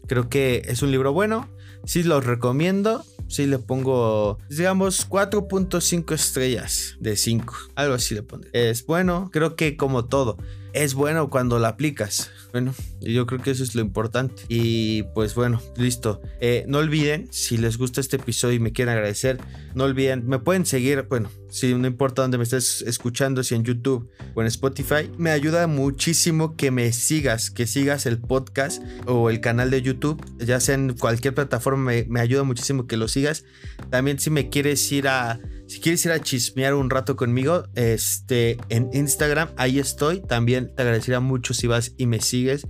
creo 0.08 0.28
que 0.28 0.62
es 0.66 0.82
un 0.82 0.90
libro 0.90 1.12
bueno 1.12 1.48
sí 1.84 2.02
los 2.02 2.24
recomiendo. 2.24 3.04
Sí 3.28 3.46
le 3.46 3.58
pongo, 3.58 4.38
digamos, 4.48 5.08
4.5 5.08 6.14
estrellas 6.14 6.96
de 6.98 7.16
5. 7.16 7.54
Algo 7.76 7.94
así 7.94 8.16
le 8.16 8.24
pondré. 8.24 8.50
Es 8.52 8.84
bueno, 8.84 9.30
creo 9.32 9.54
que 9.54 9.76
como 9.76 10.06
todo 10.06 10.36
es 10.72 10.94
bueno 10.94 11.30
cuando 11.30 11.58
la 11.58 11.68
aplicas. 11.68 12.30
Bueno, 12.52 12.74
yo 13.00 13.26
creo 13.26 13.40
que 13.40 13.52
eso 13.52 13.62
es 13.62 13.74
lo 13.74 13.80
importante. 13.80 14.42
Y 14.48 15.04
pues 15.14 15.34
bueno, 15.34 15.60
listo. 15.76 16.20
Eh, 16.40 16.64
no 16.66 16.78
olviden, 16.78 17.28
si 17.30 17.56
les 17.56 17.78
gusta 17.78 18.00
este 18.00 18.16
episodio 18.16 18.56
y 18.56 18.60
me 18.60 18.72
quieren 18.72 18.94
agradecer, 18.94 19.38
no 19.74 19.84
olviden, 19.84 20.26
me 20.26 20.38
pueden 20.38 20.66
seguir, 20.66 21.06
bueno, 21.08 21.30
si 21.50 21.74
no 21.74 21.86
importa 21.86 22.22
dónde 22.22 22.38
me 22.38 22.44
estés 22.44 22.82
escuchando, 22.82 23.42
si 23.42 23.54
en 23.54 23.64
YouTube 23.64 24.10
o 24.34 24.40
en 24.40 24.46
Spotify, 24.46 25.10
me 25.18 25.30
ayuda 25.30 25.66
muchísimo 25.66 26.56
que 26.56 26.70
me 26.70 26.92
sigas, 26.92 27.50
que 27.50 27.66
sigas 27.66 28.06
el 28.06 28.18
podcast 28.18 28.82
o 29.06 29.30
el 29.30 29.40
canal 29.40 29.70
de 29.70 29.82
YouTube, 29.82 30.24
ya 30.38 30.60
sea 30.60 30.76
en 30.76 30.94
cualquier 30.94 31.34
plataforma, 31.34 31.84
me, 31.84 32.04
me 32.08 32.20
ayuda 32.20 32.44
muchísimo 32.44 32.86
que 32.86 32.96
lo 32.96 33.08
sigas. 33.08 33.44
También 33.90 34.18
si 34.18 34.30
me 34.30 34.48
quieres 34.48 34.90
ir 34.92 35.08
a 35.08 35.40
si 35.70 35.78
quieres 35.78 36.04
ir 36.04 36.10
a 36.10 36.20
chismear 36.20 36.74
un 36.74 36.90
rato 36.90 37.14
conmigo, 37.14 37.62
este, 37.76 38.58
en 38.70 38.90
Instagram, 38.92 39.50
ahí 39.56 39.78
estoy. 39.78 40.20
También 40.20 40.74
te 40.74 40.82
agradecería 40.82 41.20
mucho 41.20 41.54
si 41.54 41.68
vas 41.68 41.92
y 41.96 42.06
me 42.06 42.20
sigues. 42.20 42.66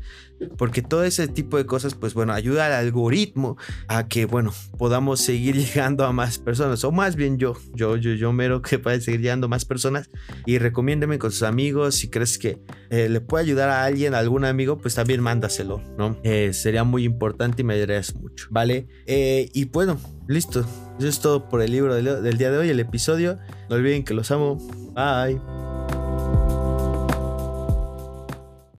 Porque 0.56 0.82
todo 0.82 1.04
ese 1.04 1.28
tipo 1.28 1.56
de 1.56 1.66
cosas, 1.66 1.94
pues 1.94 2.14
bueno, 2.14 2.32
ayuda 2.32 2.66
al 2.66 2.72
algoritmo 2.72 3.56
a 3.88 4.08
que, 4.08 4.26
bueno, 4.26 4.52
podamos 4.78 5.20
seguir 5.20 5.56
llegando 5.74 6.04
a 6.04 6.12
más 6.12 6.38
personas, 6.38 6.84
o 6.84 6.92
más 6.92 7.16
bien 7.16 7.38
yo, 7.38 7.56
yo, 7.74 7.96
yo, 7.96 8.14
yo 8.14 8.32
mero 8.32 8.62
que 8.62 8.78
pueda 8.78 9.00
seguir 9.00 9.20
llegando 9.20 9.46
a 9.46 9.48
más 9.48 9.64
personas 9.64 10.10
y 10.46 10.58
recomiéndeme 10.58 11.18
con 11.18 11.32
sus 11.32 11.42
amigos, 11.42 11.96
si 11.96 12.08
crees 12.08 12.38
que 12.38 12.58
eh, 12.90 13.08
le 13.08 13.20
puede 13.20 13.44
ayudar 13.44 13.68
a 13.68 13.84
alguien, 13.84 14.14
a 14.14 14.18
algún 14.18 14.44
amigo, 14.44 14.78
pues 14.78 14.94
también 14.94 15.20
mándaselo, 15.20 15.80
¿no? 15.96 16.18
Eh, 16.22 16.52
sería 16.52 16.84
muy 16.84 17.04
importante 17.04 17.62
y 17.62 17.64
me 17.64 17.74
ayudarías 17.74 18.14
mucho, 18.14 18.46
¿vale? 18.50 18.88
Eh, 19.06 19.50
y 19.52 19.66
bueno, 19.66 19.98
listo, 20.28 20.64
eso 20.98 21.08
es 21.08 21.20
todo 21.20 21.48
por 21.48 21.62
el 21.62 21.72
libro 21.72 21.94
del, 21.94 22.22
del 22.22 22.38
día 22.38 22.50
de 22.50 22.58
hoy, 22.58 22.68
el 22.68 22.80
episodio, 22.80 23.38
no 23.68 23.76
olviden 23.76 24.04
que 24.04 24.14
los 24.14 24.30
amo, 24.30 24.56
bye. 24.94 25.69